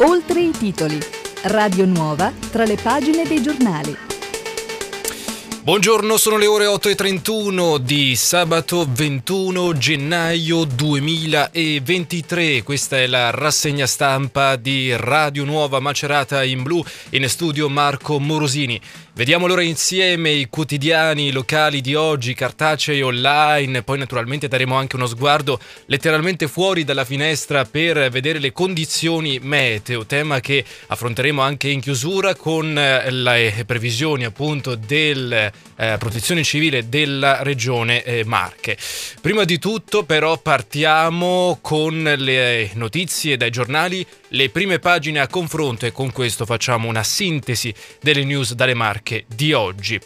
Oltre 0.00 0.40
i 0.40 0.50
titoli. 0.50 0.98
Radio 1.44 1.84
Nuova 1.84 2.32
tra 2.50 2.64
le 2.64 2.76
pagine 2.76 3.24
dei 3.24 3.42
giornali. 3.42 4.07
Buongiorno, 5.68 6.16
sono 6.16 6.38
le 6.38 6.46
ore 6.46 6.64
8.31 6.64 7.76
di 7.76 8.16
sabato 8.16 8.86
21 8.88 9.76
gennaio 9.76 10.64
2023. 10.64 12.62
Questa 12.62 12.96
è 12.96 13.06
la 13.06 13.28
rassegna 13.28 13.86
stampa 13.86 14.56
di 14.56 14.96
Radio 14.96 15.44
Nuova 15.44 15.78
Macerata 15.78 16.42
in 16.42 16.62
blu 16.62 16.82
in 17.10 17.28
studio 17.28 17.68
Marco 17.68 18.18
Morosini. 18.18 18.80
Vediamo 19.12 19.46
allora 19.46 19.62
insieme 19.62 20.30
i 20.30 20.46
quotidiani 20.48 21.32
locali 21.32 21.80
di 21.80 21.96
oggi, 21.96 22.34
cartacei 22.34 23.02
online, 23.02 23.82
poi 23.82 23.98
naturalmente 23.98 24.46
daremo 24.46 24.76
anche 24.76 24.94
uno 24.94 25.06
sguardo 25.06 25.58
letteralmente 25.86 26.46
fuori 26.46 26.84
dalla 26.84 27.04
finestra 27.04 27.64
per 27.64 28.10
vedere 28.10 28.38
le 28.38 28.52
condizioni 28.52 29.40
meteo, 29.42 30.06
tema 30.06 30.38
che 30.38 30.64
affronteremo 30.86 31.42
anche 31.42 31.68
in 31.68 31.80
chiusura 31.80 32.36
con 32.36 32.78
eh, 32.78 33.10
le 33.10 33.64
previsioni 33.66 34.24
appunto 34.24 34.76
del 34.76 35.50
eh, 35.78 35.96
protezione 35.98 36.42
civile 36.42 36.88
della 36.88 37.42
regione 37.42 38.02
eh, 38.02 38.24
Marche. 38.24 38.76
Prima 39.20 39.44
di 39.44 39.58
tutto 39.58 40.04
però 40.04 40.38
partiamo 40.38 41.58
con 41.62 42.02
le 42.02 42.70
notizie 42.74 43.36
dai 43.36 43.50
giornali, 43.50 44.04
le 44.28 44.50
prime 44.50 44.78
pagine 44.78 45.20
a 45.20 45.28
confronto 45.28 45.86
e 45.86 45.92
con 45.92 46.10
questo 46.12 46.44
facciamo 46.44 46.88
una 46.88 47.04
sintesi 47.04 47.72
delle 48.00 48.24
news 48.24 48.54
dalle 48.54 48.74
Marche 48.74 49.24
di 49.28 49.52
oggi. 49.52 50.00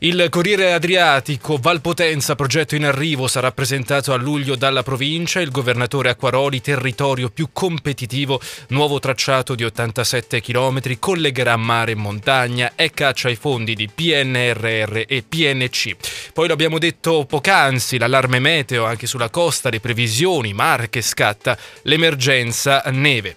Il 0.00 0.26
Corriere 0.28 0.74
Adriatico, 0.74 1.56
Valpotenza, 1.56 2.34
progetto 2.34 2.74
in 2.74 2.84
arrivo, 2.84 3.28
sarà 3.28 3.50
presentato 3.50 4.12
a 4.12 4.16
luglio 4.16 4.54
dalla 4.54 4.82
provincia. 4.82 5.40
Il 5.40 5.50
governatore 5.50 6.10
Acquaroli, 6.10 6.60
territorio 6.60 7.30
più 7.30 7.48
competitivo, 7.50 8.38
nuovo 8.68 8.98
tracciato 8.98 9.54
di 9.54 9.64
87 9.64 10.42
km, 10.42 10.98
collegherà 10.98 11.56
mare 11.56 11.92
e 11.92 11.94
montagna 11.94 12.72
e 12.76 12.90
caccia 12.90 13.28
ai 13.28 13.36
fondi 13.36 13.74
di 13.74 13.88
PNRR 13.88 14.75
e 14.84 15.24
PNC. 15.28 16.32
Poi 16.32 16.48
l'abbiamo 16.48 16.78
detto 16.78 17.24
poc'anzi, 17.24 17.98
l'allarme 17.98 18.38
meteo 18.38 18.84
anche 18.84 19.06
sulla 19.06 19.30
costa, 19.30 19.70
le 19.70 19.80
previsioni, 19.80 20.52
Marche 20.52 21.00
scatta 21.00 21.56
l'emergenza 21.82 22.82
neve. 22.86 23.36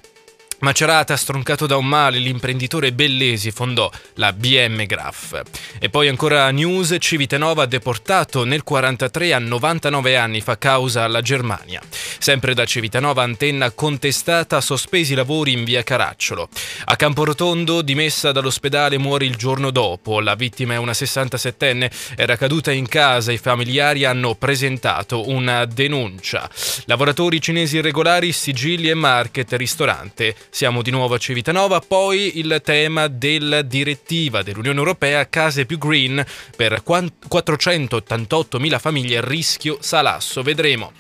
Macerata, 0.62 1.16
stroncato 1.16 1.66
da 1.68 1.78
un 1.78 1.86
male, 1.86 2.18
l'imprenditore 2.18 2.92
Bellesi 2.92 3.50
fondò 3.50 3.90
la 4.16 4.34
BM 4.34 4.86
Graph. 4.86 5.42
E 5.80 5.90
poi 5.90 6.10
ancora 6.10 6.52
news, 6.52 6.98
Civitanova 7.00 7.66
deportato 7.66 8.44
nel 8.44 8.64
43 8.64 9.34
a 9.34 9.40
99 9.40 10.18
anni 10.18 10.42
fa 10.42 10.58
causa 10.58 11.06
alla 11.06 11.22
Germania. 11.22 11.82
Sempre 12.18 12.54
da 12.54 12.66
Civitanova, 12.66 13.24
antenna 13.24 13.72
contestata, 13.72 14.60
sospesi 14.60 15.14
i 15.14 15.16
lavori 15.16 15.54
in 15.54 15.64
via 15.64 15.82
Caracciolo. 15.82 16.50
A 16.86 16.96
Camporotondo, 16.98 17.82
dimessa 17.82 18.34
dall'ospedale, 18.34 18.98
muore 18.98 19.24
il 19.24 19.38
giorno 19.38 19.72
dopo. 19.72 20.20
La 20.20 20.36
vittima 20.36 20.74
è 20.74 20.78
una 20.78 20.92
67enne, 20.92 21.90
era 22.18 22.36
caduta 22.36 22.72
in 22.74 22.90
casa, 22.90 23.32
i 23.32 23.38
familiari 23.38 24.04
hanno 24.04 24.36
presentato 24.36 25.30
una 25.30 25.64
denuncia. 25.64 26.50
Lavoratori 26.84 27.40
cinesi 27.40 27.78
irregolari, 27.78 28.34
sigilli 28.34 28.90
e 28.90 28.94
market, 28.94 29.54
ristorante 29.54 30.36
siamo 30.50 30.82
di 30.82 30.92
nuovo 30.92 31.16
a 31.16 31.18
Civitanova, 31.18 31.80
poi 31.80 32.40
il 32.40 32.62
tema 32.64 33.08
della 33.08 33.62
direttiva 33.62 34.42
dell'Unione 34.42 34.78
Europea 34.78 35.30
Case 35.30 35.66
più 35.66 35.78
Green 35.78 36.26
per 36.56 36.84
488.000 36.84 38.80
famiglie 38.80 39.18
a 39.18 39.22
rischio 39.22 39.78
salasso. 39.80 40.42
Vedremo. 40.42 40.92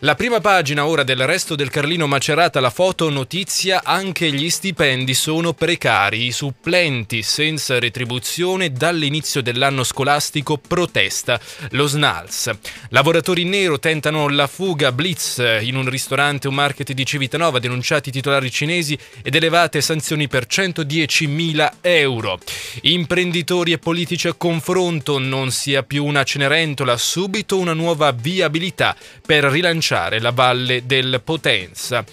La 0.00 0.14
prima 0.14 0.40
pagina 0.40 0.86
ora 0.86 1.04
del 1.04 1.24
resto 1.26 1.54
del 1.54 1.70
Carlino 1.70 2.06
Macerata, 2.06 2.60
la 2.60 2.70
foto 2.70 3.08
notizia, 3.08 3.82
anche 3.84 4.30
gli 4.30 4.50
stipendi 4.50 5.14
sono 5.14 5.52
precari, 5.52 6.26
i 6.26 6.32
supplenti 6.32 7.22
senza 7.22 7.78
retribuzione 7.78 8.72
dall'inizio 8.72 9.40
dell'anno 9.40 9.84
scolastico 9.84 10.58
protesta 10.58 11.40
lo 11.70 11.86
SNALS. 11.86 12.50
Lavoratori 12.90 13.42
in 13.42 13.50
nero 13.50 13.78
tentano 13.78 14.28
la 14.28 14.46
fuga 14.46 14.92
blitz 14.92 15.42
in 15.60 15.76
un 15.76 15.88
ristorante, 15.88 16.48
un 16.48 16.54
market 16.54 16.92
di 16.92 17.06
Civitanova, 17.06 17.58
denunciati 17.58 18.10
titolari 18.10 18.50
cinesi 18.50 18.95
ed 19.22 19.34
elevate 19.34 19.80
sanzioni 19.80 20.28
per 20.28 20.46
110.000 20.48 21.72
euro. 21.80 22.38
Imprenditori 22.82 23.72
e 23.72 23.78
politici 23.78 24.28
a 24.28 24.34
confronto, 24.34 25.18
non 25.18 25.50
sia 25.50 25.82
più 25.82 26.04
una 26.04 26.24
Cenerentola, 26.24 26.96
subito 26.96 27.58
una 27.58 27.72
nuova 27.72 28.12
viabilità 28.12 28.96
per 29.24 29.44
rilanciare 29.44 30.20
la 30.20 30.30
Valle 30.30 30.84
del 30.86 31.20
Potenza. 31.24 32.04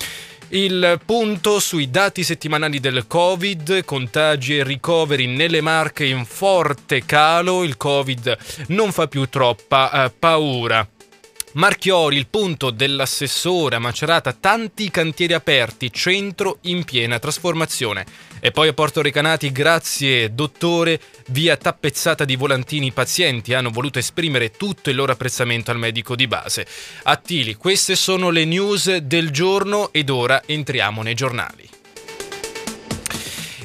Il 0.54 1.00
punto 1.04 1.60
sui 1.60 1.90
dati 1.90 2.22
settimanali 2.24 2.80
del 2.80 3.06
Covid, 3.08 3.84
contagi 3.86 4.58
e 4.58 4.64
ricoveri 4.64 5.26
nelle 5.26 5.62
marche 5.62 6.06
in 6.06 6.26
forte 6.26 7.06
calo, 7.06 7.64
il 7.64 7.76
Covid 7.76 8.38
non 8.68 8.92
fa 8.92 9.08
più 9.08 9.28
troppa 9.30 10.06
eh, 10.06 10.12
paura. 10.12 10.88
Marchiori, 11.54 12.18
il 12.18 12.26
punto 12.28 12.72
dell'assessore 12.72 13.76
a 13.76 13.80
Macerata, 13.80 14.34
tanti 14.34 14.90
cantieri 14.90 15.34
aperti, 15.34 15.94
centro 15.94 16.58
in 16.62 16.84
piena 16.84 17.20
trasformazione. 17.20 18.06
E 18.40 18.50
poi 18.50 18.70
a 18.70 18.74
Porto 18.74 19.04
Recanati, 19.04 19.52
grazie 19.52 20.34
dottore, 20.34 21.00
via 21.28 21.56
tappezzata 21.56 22.26
di 22.26 22.36
volantini 22.36 22.92
pazienti 22.92 23.54
hanno 23.54 23.70
voluto 23.70 24.00
esprimere 24.00 24.50
tutto 24.50 24.90
il 24.90 24.96
loro 24.96 25.12
apprezzamento 25.12 25.70
al 25.70 25.78
medico 25.78 26.16
di 26.16 26.26
base. 26.26 26.66
Attili, 27.04 27.54
queste 27.54 27.96
sono 27.96 28.32
le 28.32 28.46
news 28.46 28.96
del 28.98 29.30
giorno 29.30 29.94
ed 29.94 30.10
ora 30.10 30.42
entriamo 30.44 31.04
nei 31.04 31.14
giornali. 31.14 31.70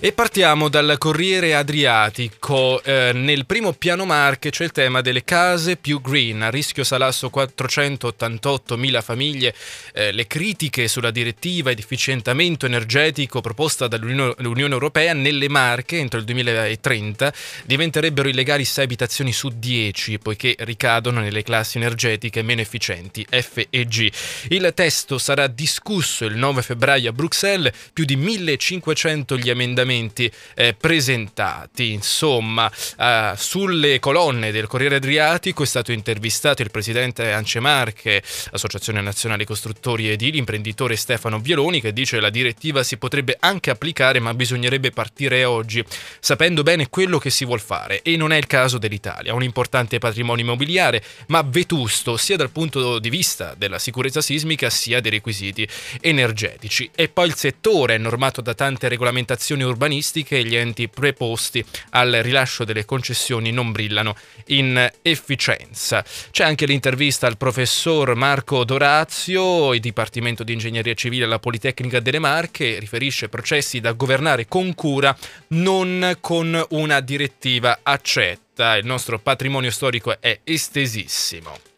E 0.00 0.12
partiamo 0.12 0.68
dal 0.68 0.94
Corriere 0.96 1.56
Adriatico. 1.56 2.80
Eh, 2.84 3.10
nel 3.12 3.46
primo 3.46 3.72
piano 3.72 4.04
Marche 4.04 4.50
c'è 4.50 4.62
il 4.62 4.70
tema 4.70 5.00
delle 5.00 5.24
case 5.24 5.74
più 5.74 6.00
green. 6.00 6.40
A 6.42 6.50
rischio 6.50 6.84
salasso 6.84 7.32
488.000 7.34 9.02
famiglie. 9.02 9.52
Eh, 9.92 10.12
le 10.12 10.28
critiche 10.28 10.86
sulla 10.86 11.10
direttiva 11.10 11.72
ed 11.72 11.80
efficientamento 11.80 12.64
energetico 12.64 13.40
proposta 13.40 13.88
dall'Unione 13.88 14.72
Europea 14.72 15.14
nelle 15.14 15.48
Marche 15.48 15.98
entro 15.98 16.20
il 16.20 16.26
2030 16.26 17.32
diventerebbero 17.64 18.28
illegali 18.28 18.64
6 18.64 18.84
abitazioni 18.84 19.32
su 19.32 19.48
10 19.48 20.20
poiché 20.20 20.54
ricadono 20.60 21.18
nelle 21.18 21.42
classi 21.42 21.78
energetiche 21.78 22.42
meno 22.42 22.60
efficienti 22.60 23.26
F 23.28 23.66
e 23.68 23.84
G. 23.86 24.08
Il 24.50 24.70
testo 24.76 25.18
sarà 25.18 25.48
discusso 25.48 26.24
il 26.24 26.36
9 26.36 26.62
febbraio 26.62 27.10
a 27.10 27.12
Bruxelles. 27.12 27.72
Più 27.92 28.04
di 28.04 28.14
1500 28.14 29.36
gli 29.36 29.50
emendamenti 29.50 29.86
emendamenti 29.88 30.30
eh, 30.54 30.74
presentati. 30.74 31.92
Insomma, 31.92 32.70
eh, 32.98 33.32
sulle 33.36 33.98
colonne 33.98 34.52
del 34.52 34.66
Corriere 34.66 34.96
Adriatico 34.96 35.62
è 35.62 35.66
stato 35.66 35.92
intervistato 35.92 36.62
il 36.62 36.70
presidente 36.70 37.32
Ance 37.32 37.60
Marche, 37.60 38.22
Associazione 38.52 39.00
Nazionale 39.00 39.44
Costruttori 39.44 40.10
Edili, 40.10 40.38
imprenditore 40.38 40.96
Stefano 40.96 41.40
Bieloni, 41.40 41.80
che 41.80 41.92
dice 41.92 42.16
che 42.16 42.22
la 42.22 42.30
direttiva 42.30 42.82
si 42.82 42.98
potrebbe 42.98 43.36
anche 43.40 43.70
applicare, 43.70 44.20
ma 44.20 44.34
bisognerebbe 44.34 44.90
partire 44.90 45.44
oggi, 45.44 45.82
sapendo 46.20 46.62
bene 46.62 46.88
quello 46.88 47.18
che 47.18 47.30
si 47.30 47.44
vuol 47.44 47.60
fare. 47.60 48.02
E 48.02 48.16
non 48.16 48.32
è 48.32 48.36
il 48.36 48.46
caso 48.46 48.78
dell'Italia. 48.78 49.34
Un 49.34 49.42
importante 49.42 49.98
patrimonio 49.98 50.44
immobiliare, 50.44 51.02
ma 51.28 51.42
vetusto 51.42 52.16
sia 52.16 52.36
dal 52.36 52.50
punto 52.50 52.98
di 52.98 53.10
vista 53.10 53.54
della 53.56 53.78
sicurezza 53.78 54.20
sismica 54.20 54.70
sia 54.70 55.00
dei 55.00 55.10
requisiti 55.10 55.66
energetici. 56.00 56.90
E 56.94 57.08
poi 57.08 57.28
il 57.28 57.34
settore 57.34 57.94
è 57.94 57.98
normato 57.98 58.40
da 58.40 58.54
tante 58.54 58.88
regolamentazioni 58.88 59.62
urbane 59.62 59.77
urbanistiche 59.78 60.38
e 60.38 60.44
gli 60.44 60.56
enti 60.56 60.88
preposti 60.88 61.64
al 61.90 62.10
rilascio 62.22 62.64
delle 62.64 62.84
concessioni 62.84 63.52
non 63.52 63.70
brillano 63.70 64.16
in 64.46 64.90
efficienza. 65.02 66.04
C'è 66.32 66.42
anche 66.42 66.66
l'intervista 66.66 67.28
al 67.28 67.36
professor 67.36 68.14
Marco 68.16 68.64
Dorazio, 68.64 69.72
il 69.72 69.80
Dipartimento 69.80 70.42
di 70.42 70.52
Ingegneria 70.52 70.94
Civile 70.94 71.24
alla 71.24 71.38
Politecnica 71.38 72.00
delle 72.00 72.18
Marche, 72.18 72.80
riferisce 72.80 73.28
processi 73.28 73.78
da 73.78 73.92
governare 73.92 74.48
con 74.48 74.74
cura, 74.74 75.16
non 75.48 76.16
con 76.20 76.60
una 76.70 77.00
direttiva 77.00 77.78
accetta. 77.84 78.76
Il 78.76 78.84
nostro 78.84 79.20
patrimonio 79.20 79.70
storico 79.70 80.20
è 80.20 80.40
estesissimo. 80.42 81.77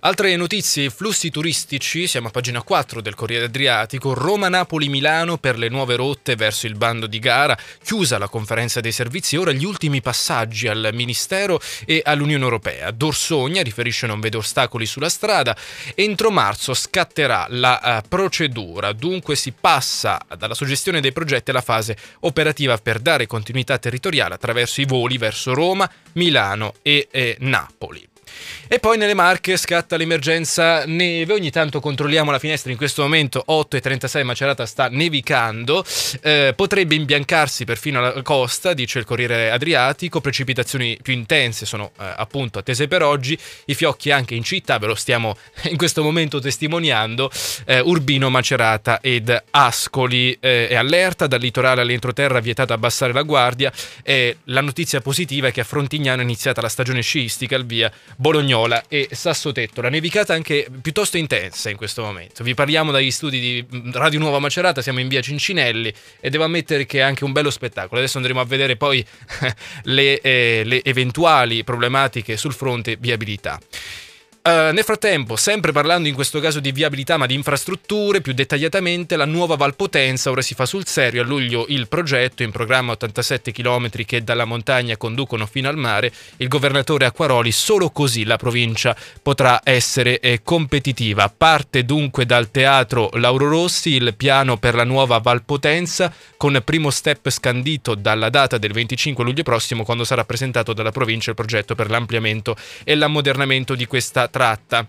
Altre 0.00 0.34
notizie, 0.36 0.90
flussi 0.90 1.30
turistici, 1.30 2.06
siamo 2.06 2.28
a 2.28 2.30
pagina 2.30 2.62
4 2.62 3.00
del 3.00 3.14
Corriere 3.14 3.46
Adriatico, 3.46 4.14
Roma-Napoli-Milano 4.14 5.38
per 5.38 5.58
le 5.58 5.68
nuove 5.68 5.96
rotte 5.96 6.36
verso 6.36 6.66
il 6.66 6.74
bando 6.74 7.06
di 7.06 7.18
gara, 7.18 7.56
chiusa 7.82 8.18
la 8.18 8.28
conferenza 8.28 8.80
dei 8.80 8.92
servizi, 8.92 9.36
ora 9.36 9.52
gli 9.52 9.64
ultimi 9.64 10.00
passaggi 10.00 10.68
al 10.68 10.90
Ministero 10.92 11.60
e 11.84 12.02
all'Unione 12.04 12.44
Europea. 12.44 12.90
Dorsogna 12.90 13.62
riferisce 13.62 14.06
non 14.06 14.20
vede 14.20 14.36
ostacoli 14.36 14.86
sulla 14.86 15.08
strada, 15.08 15.56
entro 15.94 16.30
marzo 16.30 16.74
scatterà 16.74 17.46
la 17.50 18.02
uh, 18.02 18.08
procedura, 18.08 18.92
dunque 18.92 19.36
si 19.36 19.52
passa 19.52 20.20
dalla 20.36 20.54
suggestione 20.54 21.00
dei 21.00 21.12
progetti 21.12 21.50
alla 21.50 21.60
fase 21.60 21.96
operativa 22.20 22.76
per 22.78 22.98
dare 22.98 23.26
continuità 23.26 23.78
territoriale 23.78 24.34
attraverso 24.34 24.80
i 24.80 24.84
voli 24.84 25.18
verso 25.18 25.54
Roma, 25.54 25.90
Milano 26.12 26.74
e 26.82 27.08
eh, 27.10 27.36
Napoli. 27.40 28.14
E 28.68 28.80
poi 28.80 28.98
nelle 28.98 29.14
Marche 29.14 29.56
scatta 29.56 29.96
l'emergenza 29.96 30.84
neve, 30.86 31.32
ogni 31.32 31.50
tanto 31.50 31.78
controlliamo 31.78 32.32
la 32.32 32.40
finestra, 32.40 32.72
in 32.72 32.76
questo 32.76 33.02
momento 33.02 33.44
8.36 33.46 34.24
Macerata 34.24 34.66
sta 34.66 34.88
nevicando, 34.90 35.84
eh, 36.20 36.52
potrebbe 36.56 36.96
imbiancarsi 36.96 37.64
perfino 37.64 37.98
alla 38.00 38.22
costa, 38.22 38.74
dice 38.74 38.98
il 38.98 39.04
Corriere 39.04 39.50
Adriatico, 39.50 40.20
precipitazioni 40.20 40.98
più 41.00 41.12
intense 41.12 41.64
sono 41.64 41.92
eh, 42.00 42.12
appunto 42.16 42.58
attese 42.58 42.88
per 42.88 43.02
oggi, 43.02 43.38
i 43.66 43.74
fiocchi 43.74 44.10
anche 44.10 44.34
in 44.34 44.42
città, 44.42 44.78
ve 44.78 44.86
lo 44.86 44.96
stiamo 44.96 45.36
in 45.70 45.76
questo 45.76 46.02
momento 46.02 46.40
testimoniando, 46.40 47.30
eh, 47.66 47.78
Urbino, 47.78 48.30
Macerata 48.30 49.00
ed 49.00 49.44
Ascoli. 49.50 50.36
Eh, 50.40 50.68
è 50.68 50.74
allerta, 50.74 51.28
dal 51.28 51.40
litorale 51.40 51.82
all'entroterra 51.82 52.40
vietata 52.40 52.74
abbassare 52.74 53.12
la 53.12 53.22
guardia, 53.22 53.72
la 54.44 54.60
notizia 54.60 55.00
positiva 55.00 55.48
è 55.48 55.52
che 55.52 55.60
a 55.60 55.64
Frontignano 55.64 56.20
è 56.20 56.24
iniziata 56.24 56.60
la 56.60 56.68
stagione 56.68 57.00
sciistica 57.00 57.56
al 57.56 57.64
via 57.64 57.90
Bolognola 58.26 58.86
e 58.88 59.08
Sassotetto. 59.12 59.80
La 59.80 59.88
nevicata 59.88 60.32
è 60.32 60.36
anche 60.36 60.66
piuttosto 60.82 61.16
intensa 61.16 61.70
in 61.70 61.76
questo 61.76 62.02
momento. 62.02 62.42
Vi 62.42 62.54
parliamo 62.54 62.90
dagli 62.90 63.12
studi 63.12 63.38
di 63.38 63.64
Radio 63.92 64.18
Nuova 64.18 64.40
Macerata, 64.40 64.82
siamo 64.82 64.98
in 64.98 65.06
via 65.06 65.20
Cincinelli 65.20 65.94
e 66.18 66.28
devo 66.28 66.42
ammettere 66.42 66.86
che 66.86 66.98
è 66.98 67.02
anche 67.02 67.22
un 67.22 67.30
bello 67.30 67.50
spettacolo. 67.50 68.00
Adesso 68.00 68.16
andremo 68.16 68.40
a 68.40 68.44
vedere 68.44 68.74
poi 68.74 69.04
le, 69.84 70.20
eh, 70.20 70.62
le 70.64 70.82
eventuali 70.82 71.62
problematiche 71.62 72.36
sul 72.36 72.52
fronte 72.52 72.96
viabilità. 72.98 73.60
Uh, 74.46 74.70
nel 74.72 74.84
frattempo, 74.84 75.34
sempre 75.34 75.72
parlando 75.72 76.06
in 76.06 76.14
questo 76.14 76.38
caso 76.38 76.60
di 76.60 76.70
viabilità 76.70 77.16
ma 77.16 77.26
di 77.26 77.34
infrastrutture, 77.34 78.20
più 78.20 78.32
dettagliatamente 78.32 79.16
la 79.16 79.24
nuova 79.24 79.56
Valpotenza 79.56 80.30
ora 80.30 80.40
si 80.40 80.54
fa 80.54 80.66
sul 80.66 80.86
serio, 80.86 81.22
a 81.22 81.24
luglio 81.24 81.64
il 81.66 81.88
progetto, 81.88 82.44
in 82.44 82.52
programma 82.52 82.92
87 82.92 83.50
km 83.50 83.90
che 84.04 84.22
dalla 84.22 84.44
montagna 84.44 84.96
conducono 84.96 85.46
fino 85.46 85.68
al 85.68 85.76
mare, 85.76 86.12
il 86.36 86.46
governatore 86.46 87.06
Acquaroli, 87.06 87.50
solo 87.50 87.90
così 87.90 88.22
la 88.22 88.36
provincia 88.36 88.96
potrà 89.20 89.62
essere 89.64 90.20
eh, 90.20 90.42
competitiva. 90.44 91.28
Parte 91.36 91.84
dunque 91.84 92.24
dal 92.24 92.52
teatro 92.52 93.10
Lauro 93.14 93.48
Rossi 93.48 93.94
il 93.94 94.14
piano 94.16 94.58
per 94.58 94.76
la 94.76 94.84
nuova 94.84 95.18
Valpotenza 95.18 96.14
con 96.36 96.62
primo 96.64 96.90
step 96.90 97.30
scandito 97.30 97.96
dalla 97.96 98.30
data 98.30 98.58
del 98.58 98.70
25 98.70 99.24
luglio 99.24 99.42
prossimo 99.42 99.82
quando 99.82 100.04
sarà 100.04 100.24
presentato 100.24 100.72
dalla 100.72 100.92
provincia 100.92 101.30
il 101.30 101.36
progetto 101.36 101.74
per 101.74 101.90
l'ampliamento 101.90 102.54
e 102.84 102.94
l'ammodernamento 102.94 103.74
di 103.74 103.86
questa 103.86 104.28
tratta. 104.36 104.86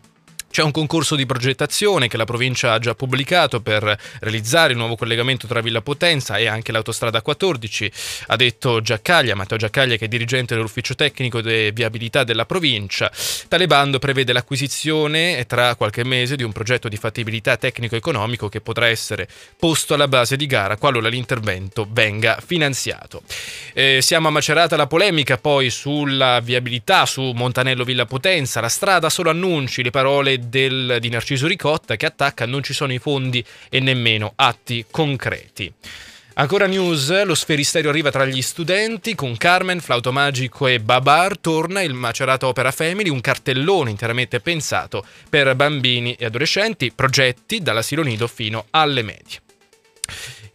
C'è 0.58 0.64
un 0.64 0.72
concorso 0.72 1.16
di 1.16 1.28
progettazione 1.28 2.08
che 2.08 2.18
la 2.18 2.26
provincia 2.26 2.74
ha 2.74 2.80
già 2.80 2.96
pubblicato 2.96 3.62
per 3.62 3.96
realizzare 4.22 4.72
il 4.72 4.78
nuovo 4.80 4.96
collegamento 4.96 5.46
tra 5.46 5.62
Villa 5.62 5.84
Potenza 5.84 6.38
e 6.38 6.48
anche 6.48 6.72
l'autostrada 6.72 7.22
14, 7.22 7.92
ha 8.26 8.36
detto 8.36 8.82
Giaccaglia, 8.82 9.36
Matteo 9.36 9.60
Giaccaglia 9.60 9.98
che 9.98 10.06
è 10.06 10.08
dirigente 10.08 10.56
dell'ufficio 10.56 10.96
tecnico 10.96 11.42
di 11.42 11.70
viabilità 11.70 12.24
della 12.24 12.48
provincia. 12.48 13.12
Tale 13.48 13.68
bando 13.68 14.00
prevede 14.00 14.34
l'acquisizione 14.34 15.46
tra 15.46 15.76
qualche 15.76 16.04
mese 16.04 16.36
di 16.36 16.42
un 16.42 16.52
progetto 16.52 16.90
di 16.90 16.98
fattibilità 16.98 17.56
tecnico-economico 17.56 18.50
che 18.50 18.60
potrà 18.60 18.88
essere 18.88 19.30
posto 19.60 19.94
alla 19.94 20.08
base 20.08 20.38
di 20.38 20.48
gara 20.48 20.76
qualora 20.78 21.08
l'intervento 21.08 21.88
venga 21.88 22.42
finanziato. 22.44 23.22
Eh, 23.74 24.00
siamo 24.02 24.30
a 24.30 24.32
Macerata 24.32 24.76
la 24.76 24.88
polemica 24.88 25.38
poi 25.38 25.70
sulla 25.70 26.40
viabilità 26.40 27.06
su 27.06 27.22
Montanello 27.36 27.84
Villa 27.84 28.08
Potenza, 28.08 28.60
la 28.60 28.70
strada 28.70 29.12
solo 29.12 29.30
annunci, 29.30 29.84
le 29.84 29.92
parole 29.92 30.46
del, 30.48 30.98
di 31.00 31.10
Narciso 31.10 31.48
Ricotta 31.48 31.96
che 31.96 32.06
attacca 32.06 32.46
non 32.46 32.64
ci 32.64 32.74
sono 32.74 32.94
i 32.94 33.00
fondi 33.00 33.44
e 33.70 33.80
nemmeno 33.80 34.34
atti 34.36 34.86
concreti. 34.90 35.74
Ancora 36.40 36.68
news, 36.68 37.24
lo 37.24 37.34
sferisterio 37.34 37.90
arriva 37.90 38.12
tra 38.12 38.24
gli 38.24 38.44
studenti 38.44 39.16
con 39.16 39.36
Carmen, 39.38 39.80
Flauto 39.80 40.12
Magico 40.12 40.68
e 40.68 40.80
Babar, 40.80 41.36
torna 41.40 41.82
il 41.82 41.96
Macerata 41.96 42.46
Opera 42.46 42.70
Family, 42.70 43.10
un 43.10 43.22
cartellone 43.22 43.90
interamente 43.90 44.40
pensato 44.40 45.04
per 45.32 45.56
bambini 45.56 46.14
e 46.14 46.26
adolescenti, 46.26 46.92
progetti 46.94 47.60
dall'asilo 47.64 48.04
nido 48.04 48.28
fino 48.28 48.68
alle 48.70 49.02
medie. 49.02 49.46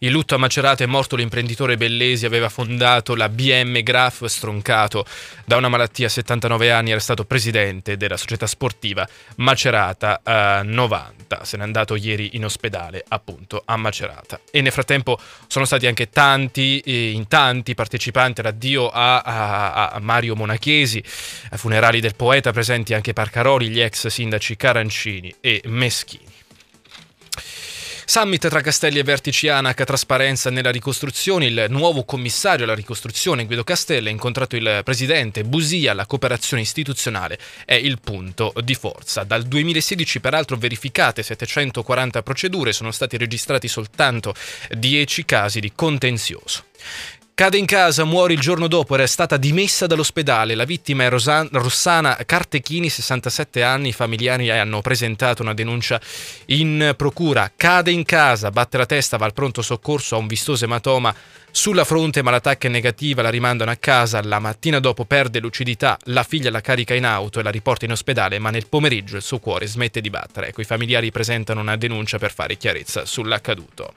Il 0.03 0.11
lutto 0.11 0.35
a 0.35 0.37
Macerata 0.37 0.83
è 0.83 0.85
morto 0.85 1.15
l'imprenditore 1.15 1.77
Bellesi, 1.77 2.25
aveva 2.25 2.49
fondato 2.49 3.15
la 3.15 3.29
BM 3.29 3.79
Graf, 3.83 4.25
stroncato 4.25 5.05
da 5.45 5.55
una 5.55 5.69
malattia 5.69 6.07
a 6.07 6.09
79 6.09 6.71
anni, 6.73 6.91
era 6.91 6.99
stato 6.99 7.23
presidente 7.23 7.95
della 7.95 8.17
società 8.17 8.45
sportiva 8.45 9.07
Macerata 9.37 10.21
eh, 10.21 10.63
90. 10.65 11.45
Se 11.45 11.55
n'è 11.55 11.63
andato 11.63 11.95
ieri 11.95 12.31
in 12.33 12.43
ospedale, 12.43 13.01
appunto, 13.07 13.61
a 13.63 13.77
Macerata. 13.77 14.41
E 14.51 14.59
nel 14.59 14.73
frattempo 14.73 15.17
sono 15.47 15.63
stati 15.63 15.87
anche 15.87 16.09
tanti, 16.09 16.81
eh, 16.81 17.11
in 17.11 17.29
tanti 17.29 17.73
partecipanti 17.73 18.41
all'addio 18.41 18.89
a, 18.89 19.21
a, 19.21 19.87
a 19.87 19.99
Mario 19.99 20.35
Monachesi, 20.35 21.01
ai 21.51 21.57
funerali 21.57 22.01
del 22.01 22.17
poeta 22.17 22.51
presenti 22.51 22.93
anche 22.93 23.13
Parcaroli, 23.13 23.69
gli 23.69 23.79
ex 23.79 24.07
sindaci 24.07 24.57
Carancini 24.57 25.33
e 25.39 25.61
Meschini. 25.63 26.32
Summit 28.05 28.49
tra 28.49 28.61
Castelli 28.61 28.99
e 28.99 29.03
Vertici 29.03 29.47
ANAC, 29.47 29.83
trasparenza 29.85 30.49
nella 30.49 30.71
ricostruzione. 30.71 31.45
Il 31.45 31.65
nuovo 31.69 32.03
commissario 32.03 32.65
alla 32.65 32.75
ricostruzione, 32.75 33.45
Guido 33.45 33.63
Castelli, 33.63 34.09
ha 34.09 34.11
incontrato 34.11 34.55
il 34.57 34.81
presidente 34.83 35.43
Busia. 35.43 35.93
La 35.93 36.05
cooperazione 36.05 36.61
istituzionale 36.61 37.39
è 37.65 37.75
il 37.75 37.99
punto 38.01 38.53
di 38.61 38.75
forza. 38.75 39.23
Dal 39.23 39.43
2016, 39.43 40.19
peraltro, 40.19 40.57
verificate 40.57 41.23
740 41.23 42.21
procedure, 42.23 42.73
sono 42.73 42.91
stati 42.91 43.17
registrati 43.17 43.67
soltanto 43.67 44.33
10 44.71 45.25
casi 45.25 45.59
di 45.61 45.71
contenzioso. 45.73 46.65
Cade 47.35 47.57
in 47.57 47.65
casa, 47.65 48.03
muore 48.03 48.33
il 48.33 48.39
giorno 48.39 48.67
dopo, 48.67 48.93
era 48.93 49.07
stata 49.07 49.37
dimessa 49.37 49.87
dall'ospedale. 49.87 50.53
La 50.53 50.65
vittima 50.65 51.05
è 51.05 51.09
Rosan- 51.09 51.49
Rossana 51.51 52.15
Cartechini, 52.27 52.89
67 52.89 53.63
anni. 53.63 53.87
I 53.87 53.91
familiari 53.91 54.51
hanno 54.51 54.81
presentato 54.81 55.41
una 55.41 55.55
denuncia 55.55 55.99
in 56.47 56.93
procura. 56.95 57.51
Cade 57.55 57.89
in 57.89 58.03
casa, 58.03 58.51
batte 58.51 58.77
la 58.77 58.85
testa, 58.85 59.17
va 59.17 59.25
al 59.25 59.33
pronto 59.33 59.63
soccorso, 59.63 60.13
ha 60.13 60.19
un 60.19 60.27
vistoso 60.27 60.65
ematoma 60.65 61.13
sulla 61.49 61.85
fronte, 61.85 62.21
ma 62.21 62.29
l'attacco 62.29 62.67
è 62.67 62.69
negativa, 62.69 63.23
la 63.23 63.31
rimandano 63.31 63.71
a 63.71 63.77
casa. 63.77 64.21
La 64.21 64.37
mattina 64.37 64.77
dopo 64.77 65.03
perde 65.03 65.39
lucidità, 65.39 65.97
la 66.03 66.21
figlia 66.21 66.51
la 66.51 66.61
carica 66.61 66.93
in 66.93 67.03
auto 67.03 67.39
e 67.39 67.43
la 67.43 67.49
riporta 67.49 67.85
in 67.85 67.93
ospedale, 67.93 68.37
ma 68.37 68.51
nel 68.51 68.67
pomeriggio 68.67 69.15
il 69.15 69.23
suo 69.23 69.39
cuore 69.39 69.65
smette 69.65 70.01
di 70.01 70.11
battere. 70.11 70.49
Ecco, 70.49 70.61
i 70.61 70.65
familiari 70.65 71.09
presentano 71.09 71.61
una 71.61 71.77
denuncia 71.77 72.19
per 72.19 72.31
fare 72.31 72.57
chiarezza 72.57 73.05
sull'accaduto. 73.05 73.93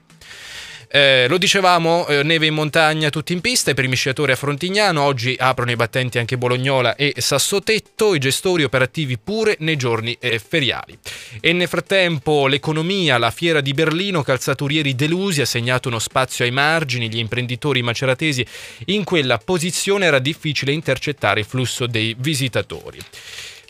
Eh, 0.88 1.26
lo 1.28 1.36
dicevamo, 1.36 2.06
eh, 2.06 2.22
neve 2.22 2.46
in 2.46 2.54
montagna, 2.54 3.10
tutti 3.10 3.32
in 3.32 3.40
pista, 3.40 3.70
i 3.70 3.88
misciatori 3.88 4.32
a 4.32 4.36
Frontignano, 4.36 5.02
oggi 5.02 5.34
aprono 5.38 5.72
i 5.72 5.76
battenti 5.76 6.18
anche 6.18 6.38
Bolognola 6.38 6.94
e 6.94 7.14
Sassotetto, 7.16 8.14
i 8.14 8.18
gestori 8.18 8.62
operativi 8.62 9.18
pure 9.18 9.56
nei 9.60 9.76
giorni 9.76 10.16
eh, 10.20 10.38
feriali. 10.38 10.96
E 11.40 11.52
nel 11.52 11.66
frattempo 11.66 12.46
l'economia, 12.46 13.18
la 13.18 13.32
fiera 13.32 13.60
di 13.60 13.72
Berlino, 13.72 14.22
calzaturieri 14.22 14.94
delusi, 14.94 15.40
ha 15.40 15.46
segnato 15.46 15.88
uno 15.88 15.98
spazio 15.98 16.44
ai 16.44 16.52
margini, 16.52 17.08
gli 17.08 17.18
imprenditori 17.18 17.82
maceratesi 17.82 18.46
in 18.86 19.02
quella 19.02 19.38
posizione 19.38 20.06
era 20.06 20.20
difficile 20.20 20.72
intercettare 20.72 21.40
il 21.40 21.46
flusso 21.46 21.86
dei 21.86 22.14
visitatori. 22.16 23.00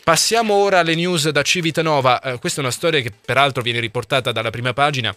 Passiamo 0.03 0.53
ora 0.53 0.79
alle 0.79 0.95
news 0.95 1.29
da 1.29 1.41
Civitanova, 1.41 2.21
eh, 2.21 2.39
questa 2.39 2.61
è 2.61 2.63
una 2.63 2.71
storia 2.71 3.01
che 3.01 3.11
peraltro 3.11 3.61
viene 3.61 3.79
riportata 3.79 4.31
dalla 4.31 4.51
prima 4.51 4.71
pagina 4.71 5.13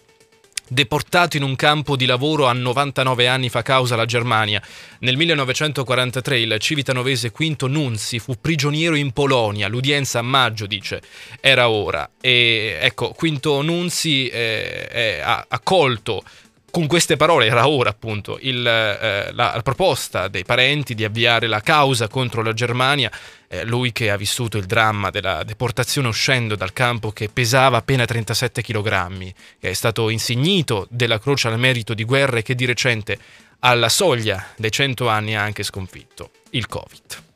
Deportato 0.73 1.35
in 1.35 1.43
un 1.43 1.57
campo 1.57 1.97
di 1.97 2.05
lavoro 2.05 2.45
a 2.45 2.53
99 2.53 3.27
anni 3.27 3.49
fa 3.49 3.61
causa 3.61 3.97
la 3.97 4.05
Germania. 4.05 4.61
Nel 4.99 5.17
1943 5.17 6.39
il 6.39 6.55
civitanovese 6.59 7.29
Quinto 7.29 7.67
Nunzi 7.67 8.19
fu 8.19 8.35
prigioniero 8.39 8.95
in 8.95 9.11
Polonia. 9.11 9.67
L'udienza 9.67 10.19
a 10.19 10.21
maggio 10.21 10.67
dice 10.67 11.01
era 11.41 11.67
ora. 11.67 12.09
E 12.21 12.77
ecco, 12.79 13.09
Quinto 13.09 13.61
Nunzi 13.61 14.29
eh, 14.29 15.19
ha 15.21 15.45
accolto 15.49 16.23
con 16.71 16.87
queste 16.87 17.17
parole 17.17 17.45
era 17.45 17.67
ora 17.67 17.89
appunto 17.89 18.39
il, 18.41 18.65
eh, 18.65 19.31
la, 19.33 19.51
la, 19.55 19.61
proposta 19.61 20.27
dei 20.27 20.43
parenti 20.43 20.95
di 20.95 21.03
avviare 21.03 21.45
la 21.47 21.59
causa 21.59 22.07
contro 22.07 22.41
la 22.41 22.53
Germania, 22.53 23.11
eh, 23.47 23.63
lui 23.65 23.91
che 23.91 24.09
ha 24.09 24.17
vissuto 24.17 24.57
il 24.57 24.65
dramma 24.65 25.11
della 25.11 25.43
deportazione 25.43 26.07
uscendo 26.07 26.55
dal 26.55 26.73
campo 26.73 27.11
che 27.11 27.29
pesava 27.29 27.77
appena 27.77 28.05
37 28.05 28.63
kg, 28.63 29.33
che 29.59 29.69
è 29.69 29.73
stato 29.73 30.09
insignito 30.09 30.87
della 30.89 31.19
croce 31.19 31.49
al 31.49 31.59
merito 31.59 31.93
di 31.93 32.03
guerra 32.03 32.37
e 32.37 32.41
che 32.41 32.55
di 32.55 32.65
recente 32.65 33.19
alla 33.59 33.89
soglia 33.89 34.47
dei 34.55 34.71
100 34.71 35.07
anni 35.07 35.35
ha 35.35 35.43
anche 35.43 35.63
sconfitto 35.63 36.31
il 36.51 36.67
Covid. 36.67 37.29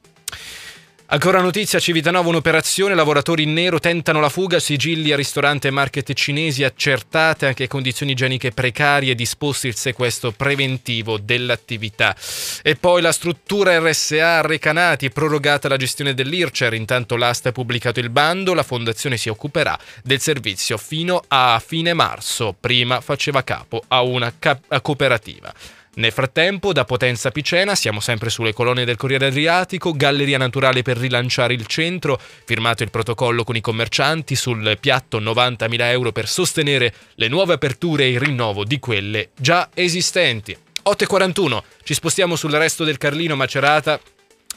Ancora 1.15 1.39
notizia, 1.39 1.79
Civitanova 1.79 2.27
un'operazione, 2.27 2.93
lavoratori 2.93 3.43
in 3.43 3.53
nero 3.53 3.79
tentano 3.79 4.19
la 4.19 4.27
fuga, 4.27 4.59
sigilli 4.59 5.13
a 5.13 5.15
ristorante 5.15 5.69
e 5.69 5.71
market 5.71 6.11
cinesi 6.11 6.65
accertate, 6.65 7.45
anche 7.45 7.69
condizioni 7.69 8.11
igieniche 8.11 8.51
precarie, 8.51 9.15
disposti 9.15 9.67
il 9.67 9.77
sequestro 9.77 10.31
preventivo 10.31 11.17
dell'attività. 11.17 12.13
E 12.61 12.75
poi 12.75 13.01
la 13.01 13.13
struttura 13.13 13.79
RSA 13.79 14.41
Recanati, 14.41 15.09
prorogata 15.09 15.69
la 15.69 15.77
gestione 15.77 16.13
dell'IRCER, 16.13 16.73
intanto 16.73 17.15
l'asta 17.15 17.47
ha 17.47 17.53
pubblicato 17.53 18.01
il 18.01 18.09
bando, 18.09 18.53
la 18.53 18.63
fondazione 18.63 19.15
si 19.15 19.29
occuperà 19.29 19.79
del 20.03 20.19
servizio 20.19 20.75
fino 20.75 21.23
a 21.29 21.63
fine 21.65 21.93
marzo, 21.93 22.53
prima 22.59 22.99
faceva 22.99 23.41
capo 23.41 23.81
a 23.87 24.01
una 24.01 24.33
a 24.67 24.81
cooperativa. 24.81 25.53
Nel 25.97 26.11
frattempo, 26.11 26.73
da 26.73 26.83
Potenza 26.83 27.31
Picena, 27.31 27.73
siamo 27.73 28.01
sempre 28.01 28.29
sulle 28.29 28.51
colonne 28.51 28.83
del 28.83 28.97
Corriere 28.97 29.27
Adriatico, 29.27 29.93
Galleria 29.93 30.37
Naturale 30.37 30.81
per 30.81 30.97
rilanciare 30.97 31.53
il 31.53 31.65
centro, 31.67 32.19
firmato 32.43 32.83
il 32.83 32.89
protocollo 32.89 33.45
con 33.45 33.55
i 33.55 33.61
commercianti, 33.61 34.35
sul 34.35 34.77
piatto 34.81 35.21
90.000 35.21 35.81
euro 35.83 36.11
per 36.11 36.27
sostenere 36.27 36.93
le 37.15 37.29
nuove 37.29 37.53
aperture 37.53 38.03
e 38.03 38.09
il 38.09 38.19
rinnovo 38.19 38.65
di 38.65 38.77
quelle 38.77 39.29
già 39.37 39.69
esistenti. 39.73 40.55
8.41, 40.87 41.59
ci 41.83 41.93
spostiamo 41.93 42.35
sul 42.35 42.51
resto 42.51 42.83
del 42.83 42.97
Carlino 42.97 43.37
Macerata, 43.37 43.97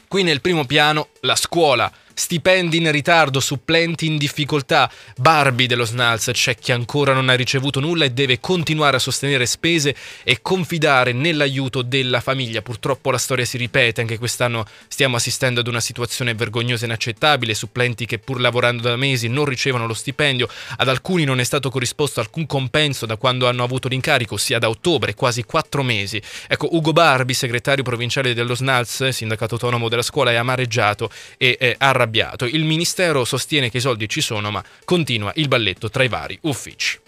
qui 0.09 0.23
nel 0.23 0.41
primo 0.41 0.65
piano 0.65 1.07
la 1.21 1.37
scuola 1.37 1.89
stipendi 2.19 2.77
in 2.77 2.91
ritardo, 2.91 3.39
supplenti 3.39 4.05
in 4.05 4.17
difficoltà. 4.17 4.91
Barbie 5.15 5.67
dello 5.67 5.85
Snalz 5.85 6.31
c'è 6.33 6.55
chi 6.55 6.73
ancora 6.73 7.13
non 7.13 7.29
ha 7.29 7.33
ricevuto 7.33 7.79
nulla 7.79 8.03
e 8.03 8.11
deve 8.11 8.41
continuare 8.41 8.97
a 8.97 8.99
sostenere 8.99 9.45
spese 9.45 9.95
e 10.23 10.41
confidare 10.41 11.13
nell'aiuto 11.13 11.81
della 11.81 12.19
famiglia. 12.19 12.61
Purtroppo 12.61 13.09
la 13.09 13.17
storia 13.17 13.45
si 13.45 13.57
ripete, 13.57 14.01
anche 14.01 14.17
quest'anno 14.17 14.65
stiamo 14.89 15.15
assistendo 15.15 15.61
ad 15.61 15.67
una 15.67 15.79
situazione 15.79 16.33
vergognosa 16.33 16.83
e 16.83 16.87
inaccettabile, 16.87 17.53
supplenti 17.53 18.05
che 18.05 18.19
pur 18.19 18.41
lavorando 18.41 18.81
da 18.81 18.97
mesi 18.97 19.29
non 19.29 19.45
ricevono 19.45 19.87
lo 19.87 19.93
stipendio, 19.93 20.49
ad 20.75 20.89
alcuni 20.89 21.23
non 21.23 21.39
è 21.39 21.43
stato 21.45 21.69
corrisposto 21.69 22.19
alcun 22.19 22.45
compenso 22.45 23.05
da 23.05 23.15
quando 23.15 23.47
hanno 23.47 23.63
avuto 23.63 23.87
l'incarico, 23.87 24.33
ossia 24.33 24.59
da 24.59 24.67
ottobre, 24.67 25.13
quasi 25.13 25.43
quattro 25.43 25.83
mesi. 25.83 26.21
Ecco, 26.49 26.75
Ugo 26.75 26.91
Barbi, 26.91 27.33
segretario 27.33 27.83
provinciale 27.83 28.33
dello 28.33 28.55
Snalz, 28.55 29.07
sindacato 29.07 29.53
autonomo 29.53 29.87
della 29.87 30.01
scuola, 30.01 30.31
è 30.31 30.35
amareggiato 30.35 31.09
e 31.37 31.55
è 31.57 31.75
arrabbiato 31.77 32.07
arrabbiato. 32.09 32.45
Il 32.45 32.65
Ministero 32.65 33.23
sostiene 33.23 33.69
che 33.69 33.77
i 33.77 33.81
soldi 33.81 34.09
ci 34.09 34.21
sono, 34.21 34.51
ma 34.51 34.63
continua 34.83 35.31
il 35.35 35.47
balletto 35.47 35.89
tra 35.89 36.03
i 36.03 36.07
vari 36.07 36.37
uffici. 36.41 36.99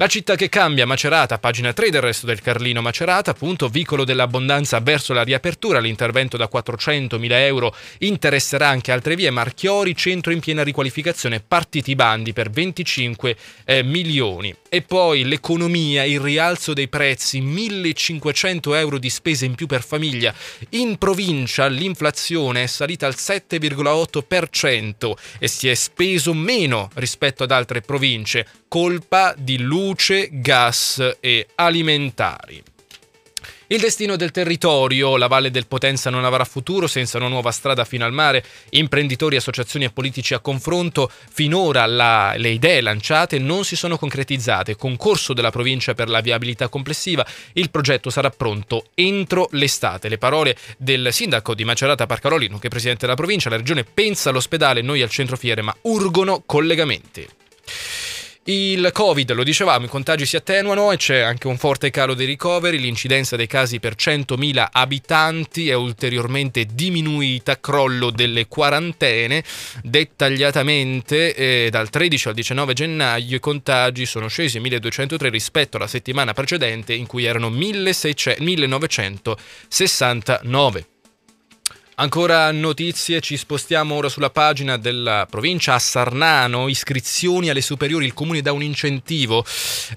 La 0.00 0.06
città 0.06 0.34
che 0.34 0.48
cambia, 0.48 0.86
Macerata, 0.86 1.38
pagina 1.38 1.74
3 1.74 1.90
del 1.90 2.00
resto 2.00 2.24
del 2.24 2.40
Carlino. 2.40 2.80
Macerata, 2.80 3.32
appunto, 3.32 3.68
vicolo 3.68 4.04
dell'abbondanza 4.04 4.80
verso 4.80 5.12
la 5.12 5.22
riapertura, 5.22 5.78
l'intervento 5.78 6.38
da 6.38 6.48
400.000 6.50 7.32
euro 7.32 7.76
interesserà 7.98 8.66
anche 8.68 8.92
altre 8.92 9.14
vie, 9.14 9.28
Marchiori, 9.28 9.94
centro 9.94 10.32
in 10.32 10.40
piena 10.40 10.62
riqualificazione, 10.62 11.40
partiti 11.46 11.94
bandi 11.94 12.32
per 12.32 12.48
25 12.48 13.36
eh, 13.66 13.82
milioni. 13.82 14.54
E 14.70 14.80
poi 14.80 15.24
l'economia, 15.24 16.04
il 16.04 16.18
rialzo 16.18 16.72
dei 16.72 16.88
prezzi, 16.88 17.42
1.500 17.42 18.76
euro 18.76 18.96
di 18.96 19.10
spese 19.10 19.44
in 19.44 19.54
più 19.54 19.66
per 19.66 19.82
famiglia. 19.82 20.32
In 20.70 20.96
provincia 20.96 21.66
l'inflazione 21.66 22.62
è 22.62 22.66
salita 22.66 23.06
al 23.06 23.16
7,8% 23.18 25.12
e 25.38 25.46
si 25.46 25.68
è 25.68 25.74
speso 25.74 26.32
meno 26.32 26.88
rispetto 26.94 27.42
ad 27.42 27.50
altre 27.50 27.82
province, 27.82 28.46
colpa 28.66 29.34
di 29.36 29.58
luce, 29.90 30.28
gas 30.30 31.16
e 31.18 31.48
alimentari. 31.56 32.62
Il 33.66 33.80
destino 33.80 34.16
del 34.16 34.30
territorio, 34.30 35.16
la 35.16 35.26
Valle 35.26 35.50
del 35.50 35.66
Potenza 35.66 36.10
non 36.10 36.24
avrà 36.24 36.44
futuro 36.44 36.86
senza 36.86 37.18
una 37.18 37.28
nuova 37.28 37.50
strada 37.50 37.84
fino 37.84 38.04
al 38.04 38.12
mare, 38.12 38.44
imprenditori, 38.70 39.36
associazioni 39.36 39.84
e 39.84 39.90
politici 39.90 40.34
a 40.34 40.38
confronto, 40.38 41.10
finora 41.32 41.86
la, 41.86 42.34
le 42.36 42.50
idee 42.50 42.80
lanciate 42.80 43.38
non 43.38 43.64
si 43.64 43.74
sono 43.74 43.96
concretizzate, 43.96 44.76
concorso 44.76 45.32
della 45.32 45.50
provincia 45.50 45.94
per 45.94 46.08
la 46.08 46.20
viabilità 46.20 46.68
complessiva, 46.68 47.26
il 47.54 47.70
progetto 47.70 48.10
sarà 48.10 48.30
pronto 48.30 48.86
entro 48.94 49.48
l'estate. 49.52 50.08
Le 50.08 50.18
parole 50.18 50.56
del 50.76 51.12
sindaco 51.12 51.54
di 51.54 51.64
Macerata 51.64 52.06
Parcarolino, 52.06 52.58
che 52.58 52.66
è 52.68 52.70
presidente 52.70 53.06
della 53.06 53.16
provincia, 53.16 53.50
la 53.50 53.56
regione 53.56 53.84
pensa 53.84 54.30
all'ospedale, 54.30 54.82
noi 54.82 55.02
al 55.02 55.10
centro 55.10 55.36
fiere, 55.36 55.62
ma 55.62 55.74
urgono 55.82 56.42
collegamenti. 56.46 57.26
Il 58.44 58.88
Covid, 58.94 59.32
lo 59.32 59.42
dicevamo, 59.42 59.84
i 59.84 59.88
contagi 59.88 60.24
si 60.24 60.34
attenuano 60.34 60.92
e 60.92 60.96
c'è 60.96 61.18
anche 61.18 61.46
un 61.46 61.58
forte 61.58 61.90
calo 61.90 62.14
dei 62.14 62.24
ricoveri, 62.24 62.78
l'incidenza 62.78 63.36
dei 63.36 63.46
casi 63.46 63.80
per 63.80 63.96
100.000 63.96 64.66
abitanti 64.72 65.68
è 65.68 65.74
ulteriormente 65.74 66.64
diminuita, 66.64 67.60
crollo 67.60 68.10
delle 68.10 68.48
quarantene. 68.48 69.44
Dettagliatamente, 69.82 71.34
eh, 71.34 71.68
dal 71.70 71.90
13 71.90 72.28
al 72.28 72.34
19 72.34 72.72
gennaio 72.72 73.36
i 73.36 73.40
contagi 73.40 74.06
sono 74.06 74.28
scesi 74.28 74.56
a 74.56 74.62
1203 74.62 75.28
rispetto 75.28 75.76
alla 75.76 75.86
settimana 75.86 76.32
precedente 76.32 76.94
in 76.94 77.06
cui 77.06 77.26
erano 77.26 77.50
1600, 77.50 78.42
1969. 78.42 80.86
Ancora 82.00 82.50
notizie, 82.50 83.20
ci 83.20 83.36
spostiamo 83.36 83.94
ora 83.94 84.08
sulla 84.08 84.30
pagina 84.30 84.78
della 84.78 85.26
provincia. 85.28 85.74
A 85.74 85.78
Sarnano, 85.78 86.68
iscrizioni 86.68 87.50
alle 87.50 87.60
superiori, 87.60 88.06
il 88.06 88.14
comune 88.14 88.40
dà 88.40 88.52
un 88.52 88.62
incentivo, 88.62 89.44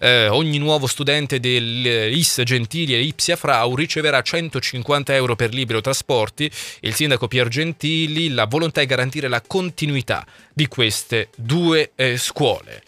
eh, 0.01 0.27
ogni 0.27 0.57
nuovo 0.57 0.85
studente 0.85 1.39
dell'IS 1.39 2.41
Gentili 2.43 2.93
e 2.93 3.03
Ipsia 3.03 3.37
Frau 3.37 3.73
riceverà 3.73 4.21
150 4.21 5.15
euro 5.15 5.37
per 5.37 5.53
libero 5.53 5.79
trasporti, 5.79 6.51
il 6.81 6.93
sindaco 6.93 7.29
Pier 7.29 7.47
Gentili, 7.47 8.27
la 8.31 8.47
volontà 8.47 8.81
è 8.81 8.85
garantire 8.85 9.29
la 9.29 9.39
continuità 9.39 10.25
di 10.53 10.67
queste 10.67 11.29
due 11.37 11.91
eh, 11.95 12.17
scuole. 12.17 12.83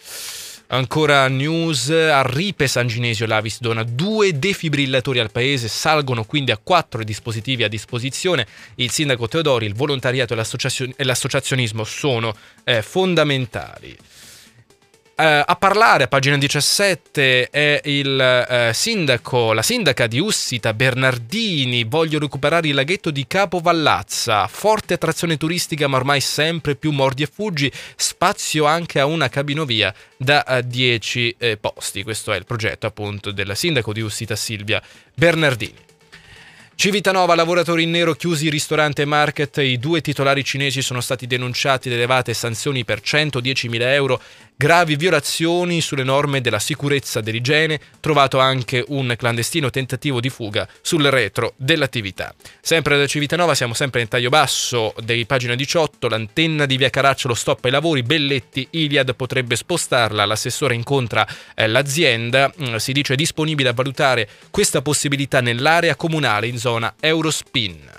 Ancora 0.68 1.28
news, 1.28 1.90
a 1.90 2.24
Ripe 2.24 2.68
San 2.68 2.88
Ginesio 2.88 3.28
l'Avis 3.28 3.60
dona 3.60 3.84
due 3.84 4.40
defibrillatori 4.40 5.20
al 5.20 5.32
paese, 5.32 5.68
salgono 5.68 6.24
quindi 6.24 6.50
a 6.50 6.58
quattro 6.58 7.04
dispositivi 7.04 7.64
a 7.64 7.68
disposizione. 7.68 8.48
Il 8.76 8.90
sindaco 8.90 9.28
Teodori, 9.28 9.68
il 9.68 9.76
volontariato 9.76 10.34
e 10.34 11.04
l'associazionismo 11.04 11.84
sono 11.84 12.36
eh, 12.64 12.82
fondamentali. 12.82 13.96
Uh, 15.18 15.44
a 15.46 15.56
parlare 15.58 16.04
a 16.04 16.08
pagina 16.10 16.38
17 16.38 17.50
è 17.50 17.80
il 17.86 18.68
uh, 18.70 18.74
sindaco, 18.74 19.54
la 19.54 19.62
sindaca 19.62 20.08
di 20.08 20.20
Ussita, 20.20 20.74
Bernardini. 20.74 21.86
Voglio 21.86 22.20
recuperare 22.20 22.68
il 22.68 22.74
laghetto 22.74 23.12
di 23.12 23.26
Capovallazza. 23.26 24.46
Forte 24.48 24.96
attrazione 24.96 25.38
turistica, 25.38 25.88
ma 25.88 25.96
ormai 25.96 26.20
sempre 26.20 26.76
più 26.76 26.92
mordi 26.92 27.24
e 27.24 27.30
fuggi. 27.34 27.72
Spazio 27.96 28.66
anche 28.66 29.00
a 29.00 29.06
una 29.06 29.30
cabinovia 29.30 29.94
da 30.18 30.62
10 30.62 31.36
uh, 31.40 31.44
eh, 31.46 31.56
posti. 31.56 32.04
Questo 32.04 32.34
è 32.34 32.36
il 32.36 32.44
progetto 32.44 32.86
appunto 32.86 33.32
del 33.32 33.56
sindaco 33.56 33.94
di 33.94 34.02
Ussita, 34.02 34.36
Silvia 34.36 34.84
Bernardini. 35.14 35.95
Civitanova, 36.78 37.36
lavoratori 37.36 37.84
in 37.84 37.90
nero 37.90 38.14
chiusi 38.16 38.50
ristorante 38.50 39.04
e 39.04 39.06
market, 39.06 39.58
i 39.58 39.80
due 39.80 40.02
titolari 40.02 40.44
cinesi 40.44 40.82
sono 40.82 41.00
stati 41.00 41.26
denunciati 41.26 41.88
ed 41.88 41.96
elevate 41.96 42.34
sanzioni 42.34 42.84
per 42.84 43.00
110.000 43.00 43.82
euro. 43.94 44.22
Gravi 44.58 44.96
violazioni 44.96 45.82
sulle 45.82 46.04
norme 46.04 46.42
della 46.42 46.60
sicurezza 46.60 47.20
dell'igiene, 47.22 47.80
trovato 48.00 48.40
anche 48.40 48.84
un 48.90 49.14
clandestino 49.18 49.70
tentativo 49.70 50.20
di 50.20 50.30
fuga 50.30 50.68
sul 50.82 51.04
retro 51.04 51.54
dell'attività. 51.58 52.34
Sempre 52.62 52.98
da 52.98 53.06
Civitanova 53.06 53.54
siamo 53.54 53.74
sempre 53.74 54.02
in 54.02 54.08
taglio 54.08 54.30
basso 54.30 54.94
dei 55.02 55.26
pagina 55.26 55.56
18, 55.56 56.08
l'antenna 56.08 56.66
di 56.66 56.78
via 56.78 56.90
Caracciolo 56.90 57.34
stoppa 57.34 57.68
i 57.68 57.72
lavori, 57.72 58.04
Belletti, 58.04 58.66
Iliad 58.72 59.14
potrebbe 59.16 59.58
spostarla, 59.58 60.24
l'assessore 60.26 60.74
incontra 60.74 61.28
eh, 61.54 61.68
l'azienda, 61.68 62.54
mm, 62.62 62.76
si 62.76 62.94
dice 62.94 63.16
disponibile 63.16 63.70
a 63.70 63.74
valutare 63.74 64.30
questa 64.52 64.82
possibilità 64.82 65.42
nell'area 65.42 65.96
comunale 65.96 66.48
in 66.48 66.58
zona 66.58 66.65
Eurospin. 67.00 67.92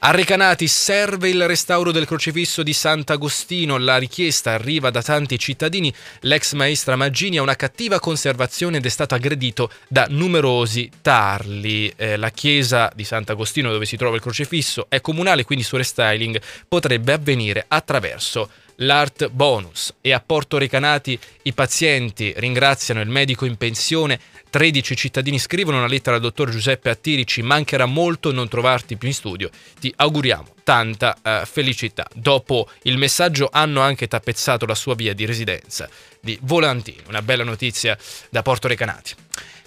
A 0.00 0.10
Recanati 0.10 0.68
serve 0.68 1.30
il 1.30 1.46
restauro 1.46 1.90
del 1.90 2.04
crocifisso 2.04 2.62
di 2.62 2.74
Sant'Agostino. 2.74 3.78
La 3.78 3.96
richiesta 3.96 4.52
arriva 4.52 4.90
da 4.90 5.02
tanti 5.02 5.38
cittadini. 5.38 5.92
L'ex 6.20 6.52
maestra 6.52 6.94
Maggini 6.94 7.38
ha 7.38 7.42
una 7.42 7.56
cattiva 7.56 7.98
conservazione 7.98 8.76
ed 8.76 8.84
è 8.84 8.90
stato 8.90 9.14
aggredito 9.14 9.70
da 9.88 10.06
numerosi 10.10 10.90
tarli. 11.00 11.90
Eh, 11.96 12.16
la 12.16 12.30
chiesa 12.30 12.92
di 12.94 13.04
Sant'Agostino, 13.04 13.72
dove 13.72 13.86
si 13.86 13.96
trova 13.96 14.16
il 14.16 14.22
crocifisso, 14.22 14.86
è 14.90 15.00
comunale, 15.00 15.44
quindi 15.44 15.64
il 15.64 15.68
suo 15.70 15.78
restyling 15.78 16.38
potrebbe 16.68 17.14
avvenire 17.14 17.64
attraverso 17.66 18.50
l'Art 18.76 19.28
Bonus. 19.28 19.94
E 20.00 20.12
a 20.12 20.20
Porto 20.20 20.58
Recanati 20.58 21.18
i 21.42 21.52
pazienti 21.52 22.32
ringraziano 22.36 23.00
il 23.00 23.08
medico 23.08 23.44
in 23.44 23.56
pensione. 23.56 24.18
13 24.50 24.96
cittadini 24.96 25.38
scrivono 25.38 25.78
una 25.78 25.86
lettera 25.86 26.16
al 26.16 26.22
dottor 26.22 26.50
Giuseppe 26.50 26.90
Attiri, 26.90 27.26
ci 27.26 27.42
mancherà 27.42 27.84
molto 27.86 28.32
non 28.32 28.48
trovarti 28.48 28.96
più 28.96 29.08
in 29.08 29.14
studio, 29.14 29.50
ti 29.78 29.92
auguriamo 29.94 30.54
tanta 30.62 31.16
uh, 31.22 31.44
felicità. 31.44 32.06
Dopo 32.14 32.68
il 32.82 32.96
messaggio 32.96 33.48
hanno 33.52 33.80
anche 33.80 34.08
tappezzato 34.08 34.64
la 34.64 34.74
sua 34.74 34.94
via 34.94 35.12
di 35.12 35.26
residenza 35.26 35.88
di 36.20 36.38
Volantino, 36.42 37.02
una 37.08 37.22
bella 37.22 37.44
notizia 37.44 37.98
da 38.30 38.42
Porto 38.42 38.66
Recanati 38.66 39.14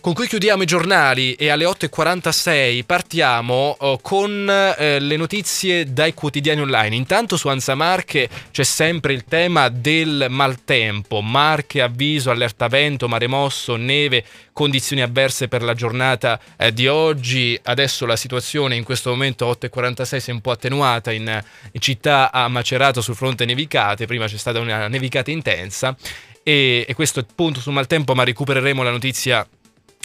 con 0.01 0.13
cui 0.13 0.27
chiudiamo 0.27 0.63
i 0.63 0.65
giornali 0.65 1.33
e 1.33 1.49
alle 1.49 1.65
8.46 1.65 2.83
partiamo 2.85 3.75
oh, 3.79 3.99
con 3.99 4.49
eh, 4.49 4.99
le 4.99 5.17
notizie 5.17 5.91
dai 5.91 6.13
quotidiani 6.13 6.61
online. 6.61 6.95
Intanto 6.95 7.37
su 7.37 7.47
Anza 7.49 7.75
Marche 7.75 8.29
c'è 8.51 8.63
sempre 8.63 9.13
il 9.13 9.25
tema 9.25 9.69
del 9.69 10.27
maltempo, 10.29 11.21
Marche 11.21 11.81
avviso, 11.81 12.31
allerta 12.31 12.67
vento, 12.67 13.07
mare 13.07 13.27
mosso, 13.27 13.75
neve, 13.75 14.23
condizioni 14.53 15.01
avverse 15.01 15.47
per 15.47 15.63
la 15.63 15.73
giornata 15.73 16.39
eh, 16.57 16.73
di 16.73 16.87
oggi. 16.87 17.59
Adesso 17.61 18.05
la 18.05 18.15
situazione 18.15 18.75
in 18.75 18.83
questo 18.83 19.09
momento 19.09 19.49
8.46 19.49 20.17
si 20.17 20.29
è 20.29 20.33
un 20.33 20.41
po' 20.41 20.51
attenuata 20.51 21.11
in, 21.11 21.43
città 21.79 22.31
a 22.31 22.47
Macerato 22.47 23.01
sul 23.01 23.15
fronte 23.15 23.45
nevicate, 23.45 24.05
prima 24.05 24.27
c'è 24.27 24.37
stata 24.37 24.59
una 24.59 24.87
nevicata 24.87 25.31
intensa 25.31 25.95
e, 26.43 26.85
e 26.87 26.93
questo 26.93 27.19
è 27.19 27.23
il 27.23 27.33
punto 27.35 27.59
sul 27.59 27.73
maltempo 27.73 28.15
ma 28.15 28.23
recupereremo 28.23 28.81
la 28.81 28.91
notizia 28.91 29.47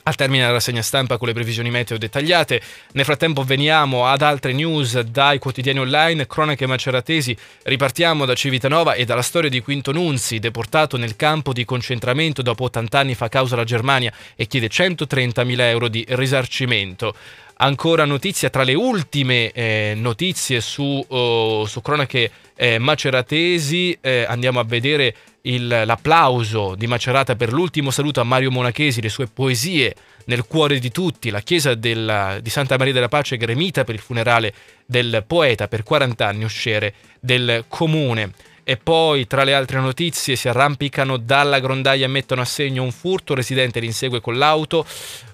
Al 0.06 0.16
termine 0.16 0.42
della 0.42 0.52
rassegna 0.52 0.82
stampa 0.82 1.16
con 1.16 1.28
le 1.28 1.32
previsioni 1.32 1.70
meteo 1.70 1.96
dettagliate. 1.96 2.60
Nel 2.92 3.06
frattempo 3.06 3.42
veniamo 3.42 4.06
ad 4.06 4.20
altre 4.20 4.52
news 4.52 5.00
dai 5.00 5.38
quotidiani 5.38 5.78
online, 5.78 6.26
cronache 6.26 6.66
maceratesi. 6.66 7.34
Ripartiamo 7.62 8.26
da 8.26 8.34
Civitanova 8.34 8.92
e 8.92 9.06
dalla 9.06 9.22
storia 9.22 9.48
di 9.48 9.62
Quinto 9.62 9.92
Nunzi, 9.92 10.40
deportato 10.40 10.98
nel 10.98 11.16
campo 11.16 11.54
di 11.54 11.64
concentramento 11.64 12.42
dopo 12.42 12.64
80 12.64 12.98
anni 12.98 13.14
fa 13.14 13.30
causa 13.30 13.54
alla 13.54 13.64
Germania 13.64 14.12
e 14.36 14.46
chiede 14.46 14.68
130.000 14.68 15.60
euro 15.60 15.88
di 15.88 16.04
risarcimento. 16.06 17.14
Ancora 17.56 18.04
notizia 18.04 18.50
tra 18.50 18.62
le 18.62 18.74
ultime 18.74 19.52
eh, 19.52 19.94
notizie 19.96 20.60
su, 20.60 21.02
oh, 21.08 21.64
su 21.64 21.80
cronache 21.80 22.30
eh, 22.56 22.78
maceratesi, 22.78 23.96
eh, 24.02 24.26
andiamo 24.28 24.60
a 24.60 24.64
vedere 24.64 25.14
il, 25.46 25.66
l'applauso 25.66 26.74
di 26.74 26.86
Macerata 26.86 27.36
per 27.36 27.52
l'ultimo 27.52 27.90
saluto 27.90 28.20
a 28.20 28.24
Mario 28.24 28.50
Monachesi, 28.50 29.00
le 29.00 29.08
sue 29.08 29.26
poesie 29.26 29.94
nel 30.26 30.46
cuore 30.46 30.78
di 30.78 30.90
tutti, 30.90 31.30
la 31.30 31.40
chiesa 31.40 31.74
della, 31.74 32.38
di 32.40 32.50
Santa 32.50 32.76
Maria 32.78 32.92
della 32.92 33.08
Pace 33.08 33.36
gremita 33.36 33.84
per 33.84 33.94
il 33.94 34.00
funerale 34.00 34.54
del 34.86 35.24
poeta 35.26 35.68
per 35.68 35.82
40 35.82 36.26
anni 36.26 36.44
usciere 36.44 36.94
del 37.20 37.64
comune. 37.68 38.32
E 38.66 38.78
poi, 38.78 39.26
tra 39.26 39.44
le 39.44 39.52
altre 39.52 39.78
notizie, 39.78 40.36
si 40.36 40.48
arrampicano 40.48 41.18
dalla 41.18 41.60
grondaia 41.60 42.06
e 42.06 42.08
mettono 42.08 42.40
a 42.40 42.46
segno 42.46 42.82
un 42.82 42.92
furto, 42.92 43.34
residente 43.34 43.78
li 43.78 43.84
insegue 43.84 44.22
con 44.22 44.38
l'auto, 44.38 44.86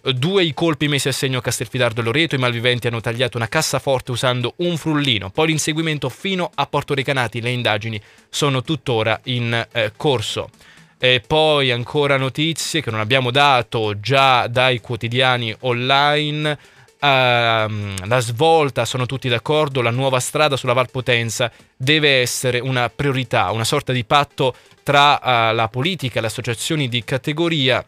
due 0.03 0.43
i 0.43 0.53
colpi 0.53 0.89
messi 0.89 1.07
a 1.07 1.13
segno 1.13 1.39
a 1.39 1.41
Castelfidardo 1.41 2.03
Loreto, 2.03 2.35
i 2.35 2.39
malviventi 2.39 2.89
hanno 2.89 3.01
tagliato 3.01 3.37
una 3.37 3.47
cassaforte 3.47 4.11
usando 4.11 4.55
un 4.57 4.77
frullino, 4.77 5.31
poi 5.31 5.47
l'inseguimento 5.47 6.09
fino 6.09 6.51
a 6.53 6.67
Porto 6.67 6.93
Recanati, 6.93 7.41
le 7.41 7.51
indagini 7.51 8.03
sono 8.29 8.63
tuttora 8.63 9.21
in 9.25 9.67
eh, 9.71 9.93
corso. 9.97 10.51
E 10.99 11.23
poi 11.25 11.71
ancora 11.71 12.19
notizie 12.19 12.83
che 12.83 12.91
non 12.91 13.01
abbiamo 13.01 13.31
dato 13.31 14.01
già 14.01 14.49
dai 14.49 14.81
quotidiani 14.81 15.55
online 15.61 16.59
la 17.01 18.19
svolta, 18.21 18.85
sono 18.85 19.07
tutti 19.07 19.29
d'accordo, 19.29 19.81
la 19.81 19.91
nuova 19.91 20.21
strada 20.21 20.57
sulla 20.57 20.73
Valpotenza 20.75 21.51
deve 21.77 22.21
essere 22.21 22.59
una 22.59 22.91
priorità, 22.91 23.51
una 23.51 23.65
sorta 23.65 23.93
di 23.93 24.05
patto 24.05 24.55
tra 24.83 25.21
uh, 25.51 25.55
la 25.55 25.69
politica 25.69 26.21
le 26.21 26.27
associazioni 26.27 26.89
di 26.89 27.05
categoria 27.05 27.85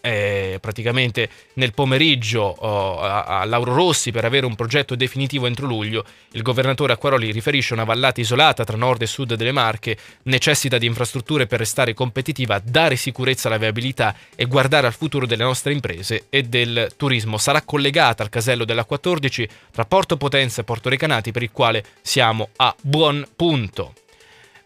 eh, 0.00 0.58
praticamente 0.60 1.28
nel 1.54 1.72
pomeriggio 1.72 2.42
oh, 2.42 3.00
a, 3.00 3.24
a, 3.24 3.44
Lauro 3.44 3.74
Rossi 3.74 4.10
per 4.10 4.24
avere 4.24 4.46
un 4.46 4.54
progetto 4.54 4.94
definitivo 4.94 5.46
entro 5.46 5.66
luglio, 5.66 6.04
il 6.32 6.42
governatore 6.42 6.92
Acquaroli 6.92 7.32
riferisce 7.32 7.72
una 7.72 7.84
vallata 7.84 8.20
isolata 8.20 8.64
tra 8.64 8.76
nord 8.76 9.02
e 9.02 9.06
sud 9.06 9.34
delle 9.34 9.52
Marche 9.52 9.96
necessita 10.24 10.78
di 10.78 10.86
infrastrutture 10.86 11.46
per 11.46 11.58
restare 11.58 11.94
competitiva, 11.94 12.60
dare 12.62 12.96
sicurezza 12.96 13.48
alla 13.48 13.58
viabilità 13.58 14.14
e 14.34 14.44
guardare 14.46 14.86
al 14.86 14.94
futuro 14.94 15.26
delle 15.26 15.44
nostre 15.44 15.72
imprese 15.72 16.26
e 16.30 16.42
del 16.42 16.92
turismo. 16.96 17.38
Sarà 17.38 17.62
collegata 17.62 18.22
al 18.22 18.28
casello 18.28 18.64
della 18.64 18.84
14 18.84 19.48
tra 19.72 19.84
Porto 19.84 20.16
Potenza 20.16 20.60
e 20.60 20.64
Porto 20.64 20.88
Recanati 20.88 21.32
per 21.32 21.42
il 21.42 21.50
quale 21.52 21.84
siamo 22.02 22.48
a 22.56 22.74
buon 22.82 23.26
punto. 23.36 23.94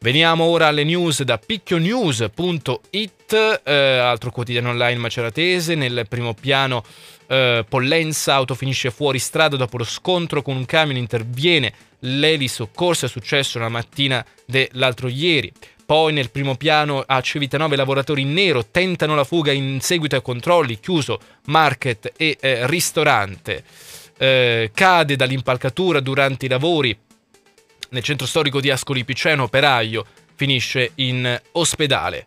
Veniamo 0.04 0.44
ora 0.44 0.66
alle 0.66 0.84
news 0.84 1.22
da 1.22 1.38
picchionews.it, 1.38 3.62
eh, 3.64 3.72
altro 3.72 4.30
quotidiano 4.30 4.68
online 4.68 4.98
maceratese. 4.98 5.74
Nel 5.74 6.04
primo 6.10 6.34
piano 6.34 6.84
eh, 7.26 7.64
Pollenza, 7.66 8.34
auto 8.34 8.54
finisce 8.54 8.90
fuori 8.90 9.18
strada 9.18 9.56
dopo 9.56 9.78
lo 9.78 9.84
scontro 9.84 10.42
con 10.42 10.56
un 10.56 10.66
camion, 10.66 10.98
interviene 10.98 11.72
l'eli 12.00 12.48
soccorso, 12.48 13.06
è 13.06 13.08
successo 13.08 13.58
la 13.58 13.70
mattina 13.70 14.22
dell'altro 14.44 15.08
ieri. 15.08 15.50
Poi 15.86 16.12
nel 16.12 16.30
primo 16.30 16.56
piano 16.56 17.02
a 17.06 17.22
Civitanova 17.22 17.72
i 17.72 17.78
lavoratori 17.78 18.20
in 18.20 18.34
nero 18.34 18.66
tentano 18.66 19.14
la 19.14 19.24
fuga 19.24 19.52
in 19.52 19.80
seguito 19.80 20.16
ai 20.16 20.22
controlli, 20.22 20.80
chiuso 20.80 21.18
market 21.46 22.12
e 22.18 22.36
eh, 22.38 22.66
ristorante. 22.66 23.64
Eh, 24.18 24.70
cade 24.74 25.16
dall'impalcatura 25.16 26.00
durante 26.00 26.44
i 26.44 26.50
lavori 26.50 26.94
nel 27.94 28.02
centro 28.02 28.26
storico 28.26 28.60
di 28.60 28.70
Ascoli 28.70 29.04
Piceno, 29.04 29.44
operaio, 29.44 30.04
finisce 30.34 30.90
in 30.96 31.40
ospedale. 31.52 32.26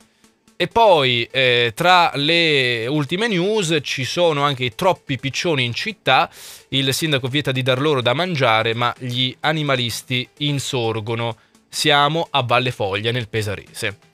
E 0.56 0.68
poi 0.68 1.28
eh, 1.30 1.74
tra 1.76 2.12
le 2.16 2.88
ultime 2.88 3.28
news 3.28 3.78
ci 3.84 4.06
sono 4.06 4.42
anche 4.42 4.64
i 4.64 4.74
troppi 4.74 5.20
piccioni 5.20 5.64
in 5.64 5.74
città, 5.74 6.32
il 6.70 6.92
sindaco 6.96 7.28
vieta 7.28 7.52
di 7.52 7.62
dar 7.62 7.80
loro 7.80 8.02
da 8.02 8.14
mangiare, 8.14 8.74
ma 8.74 8.92
gli 8.98 9.36
animalisti 9.42 10.28
insorgono. 10.38 11.38
Siamo 11.70 12.28
a 12.32 12.42
Valle 12.42 12.72
Foglia 12.72 13.12
nel 13.12 13.28
Pesarese. 13.28 14.07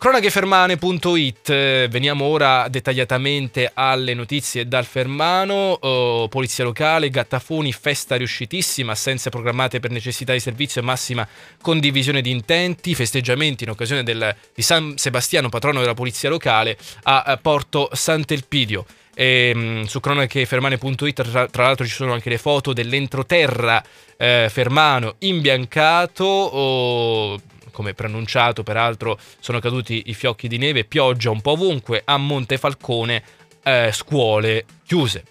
Cronachefermane.it, 0.00 1.88
veniamo 1.88 2.24
ora 2.24 2.68
dettagliatamente 2.68 3.70
alle 3.74 4.14
notizie 4.14 4.66
dal 4.66 4.86
Fermano, 4.86 5.76
oh, 5.78 6.26
polizia 6.28 6.64
locale, 6.64 7.10
Gattafoni, 7.10 7.70
festa 7.70 8.16
riuscitissima, 8.16 8.92
assenze 8.92 9.28
programmate 9.28 9.78
per 9.78 9.90
necessità 9.90 10.32
di 10.32 10.40
servizio 10.40 10.80
e 10.80 10.84
massima 10.84 11.28
condivisione 11.60 12.22
di 12.22 12.30
intenti, 12.30 12.94
festeggiamenti 12.94 13.64
in 13.64 13.70
occasione 13.70 14.02
del, 14.02 14.34
di 14.54 14.62
San 14.62 14.96
Sebastiano, 14.96 15.50
patrono 15.50 15.80
della 15.80 15.92
polizia 15.92 16.30
locale, 16.30 16.78
a 17.02 17.38
Porto 17.40 17.90
Sant'Elpidio. 17.92 18.86
E, 19.14 19.52
mh, 19.54 19.82
su 19.82 20.00
cronachefermane.it 20.00 21.30
tra, 21.30 21.46
tra, 21.46 21.64
l'altro 21.64 21.84
ci 21.84 21.92
sono 21.92 22.14
anche 22.14 22.30
le 22.30 22.38
foto 22.38 22.72
dell'entroterra 22.72 23.84
eh, 24.16 24.48
Fermano 24.50 25.16
imbiancato, 25.18 26.24
oh, 26.24 27.40
come 27.70 27.94
preannunciato 27.94 28.62
peraltro 28.62 29.18
sono 29.38 29.58
caduti 29.60 30.04
i 30.06 30.14
fiocchi 30.14 30.48
di 30.48 30.58
neve, 30.58 30.84
pioggia 30.84 31.30
un 31.30 31.40
po' 31.40 31.52
ovunque, 31.52 32.02
a 32.04 32.16
Montefalcone 32.16 33.22
eh, 33.62 33.90
scuole 33.92 34.64
chiuse. 34.86 35.24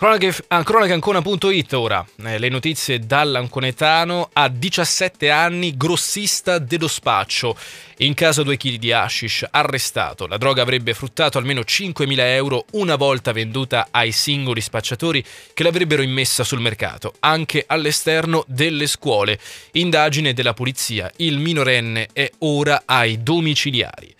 Cronacancona.it 0.00 1.74
ora, 1.74 2.02
eh, 2.24 2.38
le 2.38 2.48
notizie 2.48 3.00
dall'Anconetano 3.00 4.30
a 4.32 4.48
17 4.48 5.28
anni, 5.28 5.76
grossista 5.76 6.56
dello 6.58 6.88
spaccio. 6.88 7.54
In 7.98 8.14
caso 8.14 8.42
2 8.42 8.56
kg 8.56 8.76
di 8.76 8.92
hashish, 8.92 9.46
arrestato. 9.50 10.26
La 10.26 10.38
droga 10.38 10.62
avrebbe 10.62 10.94
fruttato 10.94 11.36
almeno 11.36 11.60
5.000 11.60 12.18
euro 12.18 12.64
una 12.72 12.96
volta 12.96 13.32
venduta 13.32 13.88
ai 13.90 14.10
singoli 14.10 14.62
spacciatori 14.62 15.22
che 15.52 15.62
l'avrebbero 15.62 16.00
immessa 16.00 16.44
sul 16.44 16.60
mercato, 16.60 17.12
anche 17.20 17.64
all'esterno 17.66 18.44
delle 18.46 18.86
scuole. 18.86 19.38
Indagine 19.72 20.32
della 20.32 20.54
polizia, 20.54 21.12
il 21.16 21.36
minorenne 21.36 22.08
è 22.14 22.30
ora 22.38 22.84
ai 22.86 23.22
domiciliari. 23.22 24.14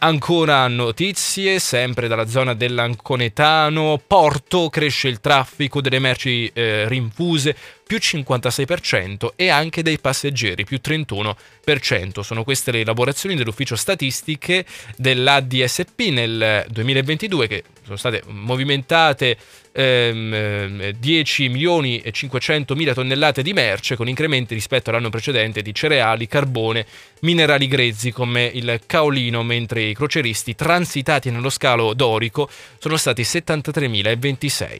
Ancora 0.00 0.68
notizie, 0.68 1.58
sempre 1.58 2.06
dalla 2.06 2.28
zona 2.28 2.54
dell'Anconetano, 2.54 4.00
Porto 4.06 4.68
cresce 4.68 5.08
il 5.08 5.18
traffico 5.18 5.80
delle 5.80 5.98
merci 5.98 6.48
eh, 6.54 6.86
rinfuse 6.86 7.56
più 7.84 7.96
56% 7.96 9.30
e 9.34 9.48
anche 9.48 9.82
dei 9.82 9.98
passeggeri 9.98 10.64
più 10.64 10.78
31%. 10.80 12.20
Sono 12.20 12.44
queste 12.44 12.70
le 12.70 12.82
elaborazioni 12.82 13.34
dell'ufficio 13.34 13.74
statistiche 13.74 14.64
dell'ADSP 14.96 16.00
nel 16.10 16.66
2022 16.68 17.48
che 17.48 17.64
sono 17.82 17.96
state 17.96 18.22
movimentate 18.28 19.36
ehm, 19.78 20.90
10 20.90 21.48
milioni 21.48 22.00
e 22.00 22.10
500 22.10 22.74
mila 22.74 22.94
tonnellate 22.94 23.42
di 23.42 23.52
merce 23.52 23.94
con 23.94 24.08
incrementi 24.08 24.54
rispetto 24.54 24.90
all'anno 24.90 25.10
precedente 25.10 25.62
di 25.62 25.72
cereali, 25.72 26.26
carbone, 26.26 26.84
minerali 27.20 27.68
grezzi 27.68 28.10
come 28.10 28.50
il 28.52 28.80
caolino, 28.86 29.42
mentre 29.42 29.82
i 29.82 29.94
croceristi 29.94 30.54
transitati 30.54 31.30
nello 31.30 31.50
scalo 31.50 31.94
dorico 31.94 32.50
sono 32.78 32.96
stati 32.96 33.22
73.026. 33.22 34.78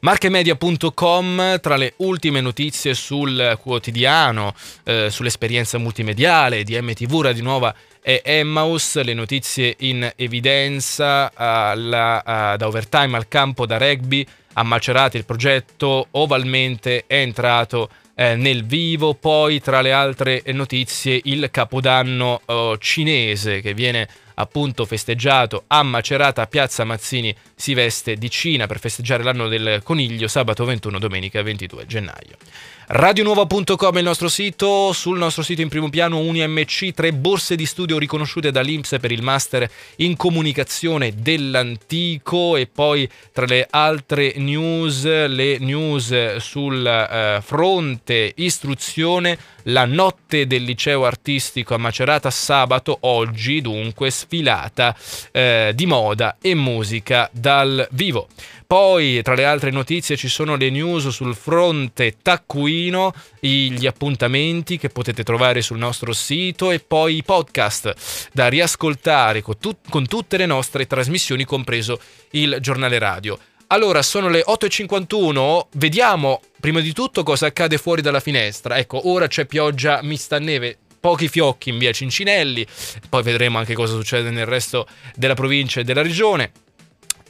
Marchemedia.com 0.00 1.60
tra 1.60 1.76
le 1.76 1.92
ultime 1.98 2.40
notizie 2.40 2.94
sul 2.94 3.58
quotidiano, 3.60 4.54
eh, 4.84 5.08
sull'esperienza 5.10 5.76
multimediale 5.76 6.64
di 6.64 6.80
MTV 6.80 7.20
Radio 7.20 7.42
Nuova 7.42 7.74
e 8.02 8.22
Emmaus, 8.24 9.00
le 9.02 9.14
notizie 9.14 9.74
in 9.80 10.10
evidenza 10.16 11.30
alla, 11.34 12.22
uh, 12.24 12.56
da 12.56 12.66
overtime 12.66 13.16
al 13.16 13.28
campo 13.28 13.66
da 13.66 13.78
rugby, 13.78 14.26
a 14.54 14.62
Macerati 14.62 15.16
il 15.16 15.24
progetto 15.24 16.08
ovalmente 16.12 17.04
è 17.06 17.16
entrato 17.16 17.88
eh, 18.14 18.34
nel 18.34 18.64
vivo, 18.64 19.14
poi 19.14 19.60
tra 19.60 19.80
le 19.80 19.92
altre 19.92 20.42
notizie 20.46 21.20
il 21.24 21.48
capodanno 21.50 22.42
uh, 22.44 22.76
cinese 22.76 23.60
che 23.60 23.74
viene 23.74 24.08
appunto 24.34 24.84
festeggiato 24.84 25.64
a 25.66 25.82
Macerata, 25.82 26.46
Piazza 26.46 26.84
Mazzini 26.84 27.34
si 27.54 27.74
veste 27.74 28.16
di 28.16 28.30
Cina 28.30 28.66
per 28.66 28.78
festeggiare 28.78 29.22
l'anno 29.22 29.48
del 29.48 29.80
coniglio 29.82 30.28
sabato 30.28 30.64
21, 30.64 30.98
domenica 30.98 31.42
22 31.42 31.86
gennaio. 31.86 32.36
Radionuova.com 32.92 33.94
è 33.94 33.98
il 33.98 34.04
nostro 34.04 34.28
sito, 34.28 34.92
sul 34.92 35.16
nostro 35.16 35.44
sito 35.44 35.60
in 35.60 35.68
primo 35.68 35.88
piano 35.90 36.18
UniMC, 36.18 36.92
tre 36.92 37.12
borse 37.12 37.54
di 37.54 37.64
studio 37.64 37.98
riconosciute 37.98 38.50
dall'Inps 38.50 38.96
per 39.00 39.12
il 39.12 39.22
master 39.22 39.70
in 39.98 40.16
comunicazione 40.16 41.12
dell'antico 41.14 42.56
e 42.56 42.66
poi 42.66 43.08
tra 43.32 43.46
le 43.46 43.64
altre 43.70 44.34
news, 44.38 45.04
le 45.04 45.58
news 45.58 46.38
sul 46.38 46.84
eh, 46.84 47.40
fronte 47.42 48.32
istruzione, 48.34 49.38
la 49.64 49.84
notte 49.84 50.46
del 50.46 50.62
liceo 50.62 51.04
artistico 51.04 51.74
a 51.74 51.78
Macerata 51.78 52.30
sabato, 52.30 52.98
oggi 53.00 53.60
dunque 53.60 54.10
sfilata 54.10 54.96
eh, 55.32 55.72
di 55.74 55.86
moda 55.86 56.36
e 56.40 56.54
musica 56.54 57.28
dal 57.32 57.86
vivo. 57.92 58.28
Poi, 58.70 59.20
tra 59.22 59.34
le 59.34 59.44
altre 59.44 59.72
notizie, 59.72 60.16
ci 60.16 60.28
sono 60.28 60.54
le 60.54 60.70
news 60.70 61.08
sul 61.08 61.34
fronte 61.34 62.18
taccuino, 62.22 63.12
gli 63.40 63.84
appuntamenti 63.84 64.78
che 64.78 64.90
potete 64.90 65.24
trovare 65.24 65.60
sul 65.60 65.76
nostro 65.76 66.12
sito 66.12 66.70
e 66.70 66.78
poi 66.78 67.16
i 67.16 67.24
podcast 67.24 68.28
da 68.32 68.46
riascoltare 68.46 69.42
con, 69.42 69.58
tut- 69.58 69.90
con 69.90 70.06
tutte 70.06 70.36
le 70.36 70.46
nostre 70.46 70.86
trasmissioni, 70.86 71.44
compreso 71.44 72.00
il 72.30 72.58
giornale 72.60 73.00
radio. 73.00 73.36
Allora, 73.72 74.02
sono 74.02 74.28
le 74.28 74.42
8.51, 74.44 75.66
vediamo 75.74 76.40
prima 76.58 76.80
di 76.80 76.92
tutto 76.92 77.22
cosa 77.22 77.46
accade 77.46 77.78
fuori 77.78 78.02
dalla 78.02 78.18
finestra. 78.18 78.76
Ecco, 78.78 79.08
ora 79.08 79.28
c'è 79.28 79.46
pioggia 79.46 80.00
mista 80.02 80.40
neve, 80.40 80.76
pochi 80.98 81.28
fiocchi 81.28 81.68
in 81.68 81.78
via 81.78 81.92
Cincinelli, 81.92 82.66
poi 83.08 83.22
vedremo 83.22 83.58
anche 83.58 83.74
cosa 83.74 83.94
succede 83.94 84.30
nel 84.30 84.46
resto 84.46 84.88
della 85.14 85.34
provincia 85.34 85.78
e 85.78 85.84
della 85.84 86.02
regione. 86.02 86.50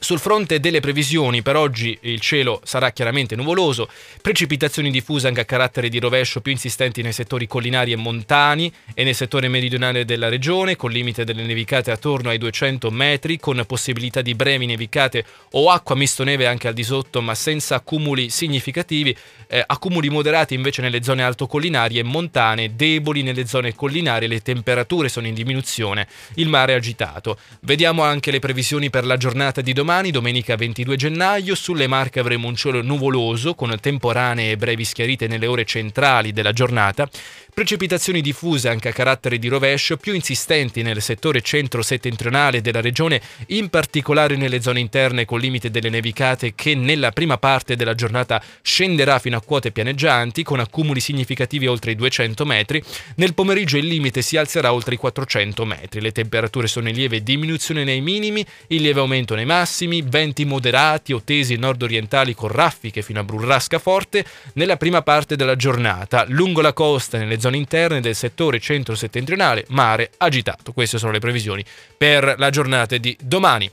Sul 0.03 0.17
fronte 0.17 0.59
delle 0.59 0.79
previsioni, 0.79 1.43
per 1.43 1.55
oggi 1.55 1.95
il 2.01 2.19
cielo 2.19 2.59
sarà 2.63 2.89
chiaramente 2.89 3.35
nuvoloso, 3.35 3.87
precipitazioni 4.19 4.89
diffuse 4.89 5.27
anche 5.27 5.41
a 5.41 5.45
carattere 5.45 5.89
di 5.89 5.99
rovescio 5.99 6.41
più 6.41 6.51
insistenti 6.51 7.03
nei 7.03 7.13
settori 7.13 7.45
collinari 7.45 7.91
e 7.91 7.97
montani 7.97 8.73
e 8.95 9.03
nel 9.03 9.13
settore 9.13 9.47
meridionale 9.47 10.03
della 10.03 10.27
regione, 10.27 10.75
con 10.75 10.89
limite 10.89 11.23
delle 11.23 11.43
nevicate 11.43 11.91
attorno 11.91 12.29
ai 12.29 12.39
200 12.39 12.89
metri, 12.89 13.39
con 13.39 13.63
possibilità 13.67 14.23
di 14.23 14.33
brevi 14.33 14.65
nevicate 14.65 15.23
o 15.51 15.69
acqua 15.69 15.95
misto 15.95 16.23
neve 16.23 16.47
anche 16.47 16.67
al 16.67 16.73
di 16.73 16.83
sotto, 16.83 17.21
ma 17.21 17.35
senza 17.35 17.75
accumuli 17.75 18.31
significativi, 18.31 19.15
eh, 19.47 19.63
accumuli 19.63 20.09
moderati 20.09 20.55
invece 20.55 20.81
nelle 20.81 21.03
zone 21.03 21.21
altocollinari 21.21 21.99
e 21.99 22.03
montane, 22.03 22.75
deboli 22.75 23.21
nelle 23.21 23.45
zone 23.45 23.75
collinari, 23.75 24.27
le 24.27 24.41
temperature 24.41 25.09
sono 25.09 25.27
in 25.27 25.35
diminuzione, 25.35 26.07
il 26.37 26.47
mare 26.47 26.73
è 26.73 26.75
agitato. 26.75 27.37
Vediamo 27.59 28.01
anche 28.01 28.31
le 28.31 28.39
previsioni 28.39 28.89
per 28.89 29.05
la 29.05 29.17
giornata 29.17 29.61
di 29.61 29.73
domani 29.73 29.89
domani, 29.91 30.11
domenica 30.11 30.55
22 30.55 30.95
gennaio, 30.95 31.53
sulle 31.53 31.85
Marche 31.85 32.21
avremo 32.21 32.47
un 32.47 32.55
cielo 32.55 32.81
nuvoloso 32.81 33.55
con 33.55 33.77
temporanee 33.77 34.51
e 34.51 34.55
brevi 34.55 34.85
schiarite 34.85 35.27
nelle 35.27 35.47
ore 35.47 35.65
centrali 35.65 36.31
della 36.31 36.53
giornata, 36.53 37.09
precipitazioni 37.53 38.21
diffuse 38.21 38.69
anche 38.69 38.89
a 38.89 38.93
carattere 38.93 39.37
di 39.37 39.47
rovescio 39.47 39.97
più 39.97 40.13
insistenti 40.13 40.81
nel 40.81 41.01
settore 41.01 41.41
centro-settentrionale 41.41 42.61
della 42.61 42.81
regione, 42.81 43.21
in 43.47 43.69
particolare 43.69 44.35
nelle 44.35 44.61
zone 44.61 44.79
interne 44.79 45.25
con 45.25 45.39
limite 45.39 45.69
delle 45.69 45.89
nevicate 45.89 46.53
che 46.55 46.75
nella 46.75 47.11
prima 47.11 47.37
parte 47.37 47.75
della 47.75 47.93
giornata 47.93 48.41
scenderà 48.61 49.19
fino 49.19 49.37
a 49.37 49.41
quote 49.41 49.71
pianeggianti 49.71 50.43
con 50.43 50.59
accumuli 50.59 50.99
significativi 50.99 51.67
oltre 51.67 51.91
i 51.91 51.95
200 51.95 52.45
metri, 52.45 52.81
nel 53.15 53.33
pomeriggio 53.33 53.77
il 53.77 53.85
limite 53.85 54.21
si 54.21 54.37
alzerà 54.37 54.71
oltre 54.71 54.95
i 54.95 54.97
400 54.97 55.65
metri, 55.65 56.01
le 56.01 56.11
temperature 56.11 56.67
sono 56.67 56.89
in 56.89 56.95
lieve 56.95 57.21
diminuzione 57.21 57.83
nei 57.83 58.01
minimi, 58.01 58.45
in 58.67 58.81
lieve 58.81 59.01
aumento 59.01 59.35
nei 59.35 59.45
massimi, 59.45 60.01
venti 60.01 60.45
moderati 60.45 61.11
o 61.11 61.21
tesi 61.23 61.57
nord-orientali 61.57 62.33
con 62.33 62.49
raffiche 62.49 63.01
fino 63.01 63.19
a 63.19 63.23
burrasca 63.23 63.79
forte 63.79 64.23
nella 64.53 64.77
prima 64.77 65.01
parte 65.01 65.35
della 65.35 65.55
giornata, 65.55 66.25
lungo 66.27 66.61
la 66.61 66.73
costa 66.73 67.17
nelle 67.17 67.39
zone 67.41 67.57
interne 67.57 67.99
del 67.99 68.15
settore 68.15 68.59
centro-settentrionale, 68.59 69.65
mare 69.69 70.11
agitato. 70.17 70.71
Queste 70.71 70.97
sono 70.97 71.11
le 71.11 71.19
previsioni 71.19 71.65
per 71.97 72.35
la 72.37 72.49
giornata 72.49 72.95
di 72.97 73.17
domani. 73.21 73.69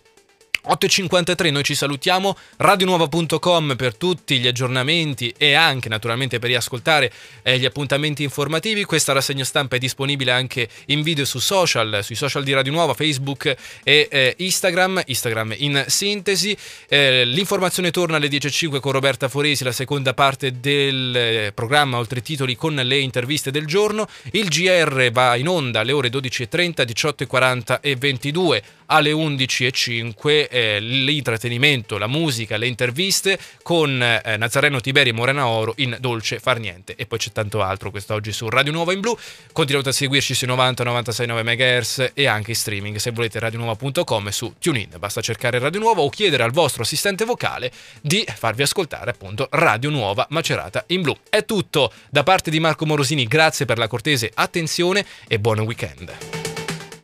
8.53 0.68 1.50
noi 1.50 1.62
ci 1.64 1.74
salutiamo, 1.74 2.36
radionuova.com 2.58 3.74
per 3.74 3.96
tutti 3.96 4.38
gli 4.38 4.46
aggiornamenti 4.46 5.32
e 5.38 5.54
anche 5.54 5.88
naturalmente 5.88 6.38
per 6.38 6.50
riascoltare 6.50 7.10
eh, 7.42 7.58
gli 7.58 7.64
appuntamenti 7.64 8.22
informativi. 8.22 8.84
Questa 8.84 9.14
rassegna 9.14 9.44
stampa 9.44 9.76
è 9.76 9.78
disponibile 9.78 10.30
anche 10.30 10.68
in 10.86 11.00
video 11.00 11.24
su 11.24 11.38
social, 11.38 12.00
sui 12.02 12.16
social 12.16 12.44
di 12.44 12.52
Radio 12.52 12.72
Nuova, 12.72 12.92
Facebook 12.92 13.46
e 13.82 14.08
eh, 14.10 14.34
Instagram, 14.36 15.04
Instagram 15.06 15.54
in 15.56 15.84
sintesi. 15.86 16.54
Eh, 16.86 17.24
l'informazione 17.24 17.90
torna 17.90 18.18
alle 18.18 18.28
10.05 18.28 18.78
con 18.80 18.92
Roberta 18.92 19.28
Foresi, 19.28 19.64
la 19.64 19.72
seconda 19.72 20.12
parte 20.12 20.60
del 20.60 21.16
eh, 21.16 21.52
programma 21.54 21.96
Oltre 21.96 22.20
titoli 22.20 22.56
con 22.56 22.74
le 22.74 22.98
interviste 22.98 23.50
del 23.50 23.64
giorno. 23.64 24.06
Il 24.32 24.48
GR 24.48 25.10
va 25.12 25.34
in 25.36 25.48
onda 25.48 25.80
alle 25.80 25.92
ore 25.92 26.10
12.30, 26.10 26.84
18.40 26.84 27.80
e 27.80 27.96
22 27.96 28.62
alle 28.90 29.12
11.05 29.12 30.48
eh, 30.58 30.80
l'intrattenimento, 30.80 31.98
la 31.98 32.06
musica, 32.06 32.56
le 32.56 32.66
interviste 32.66 33.38
con 33.62 34.02
eh, 34.02 34.36
Nazareno 34.36 34.80
Tiberi 34.80 35.10
e 35.10 35.12
Morena 35.12 35.46
Oro 35.46 35.74
in 35.76 35.96
Dolce 36.00 36.38
Far 36.38 36.58
Niente 36.58 36.94
e 36.96 37.06
poi 37.06 37.18
c'è 37.18 37.30
tanto 37.32 37.62
altro 37.62 37.90
quest'oggi 37.90 38.32
su 38.32 38.48
Radio 38.48 38.72
Nuova 38.72 38.92
in 38.92 39.00
Blu. 39.00 39.16
Continuate 39.52 39.90
a 39.90 39.92
seguirci 39.92 40.34
sui 40.34 40.46
90 40.46 40.84
969 40.84 41.42
MHz 41.42 42.10
e 42.14 42.26
anche 42.26 42.50
in 42.50 42.56
streaming 42.56 42.96
se 42.96 43.10
volete 43.10 43.38
radionuova.com 43.38 44.28
su 44.28 44.54
TuneIn. 44.58 44.90
Basta 44.98 45.20
cercare 45.20 45.58
Radio 45.58 45.80
Nuova 45.80 46.00
o 46.02 46.08
chiedere 46.08 46.42
al 46.42 46.50
vostro 46.50 46.82
assistente 46.82 47.24
vocale 47.24 47.70
di 48.00 48.26
farvi 48.26 48.62
ascoltare 48.62 49.10
appunto 49.10 49.48
Radio 49.50 49.90
Nuova 49.90 50.26
Macerata 50.30 50.84
in 50.88 51.02
Blu. 51.02 51.16
È 51.28 51.44
tutto 51.44 51.92
da 52.10 52.22
parte 52.22 52.50
di 52.50 52.60
Marco 52.60 52.86
Morosini, 52.86 53.26
grazie 53.26 53.64
per 53.64 53.78
la 53.78 53.86
cortese 53.86 54.30
attenzione 54.34 55.04
e 55.26 55.38
buon 55.38 55.60
weekend. 55.60 56.47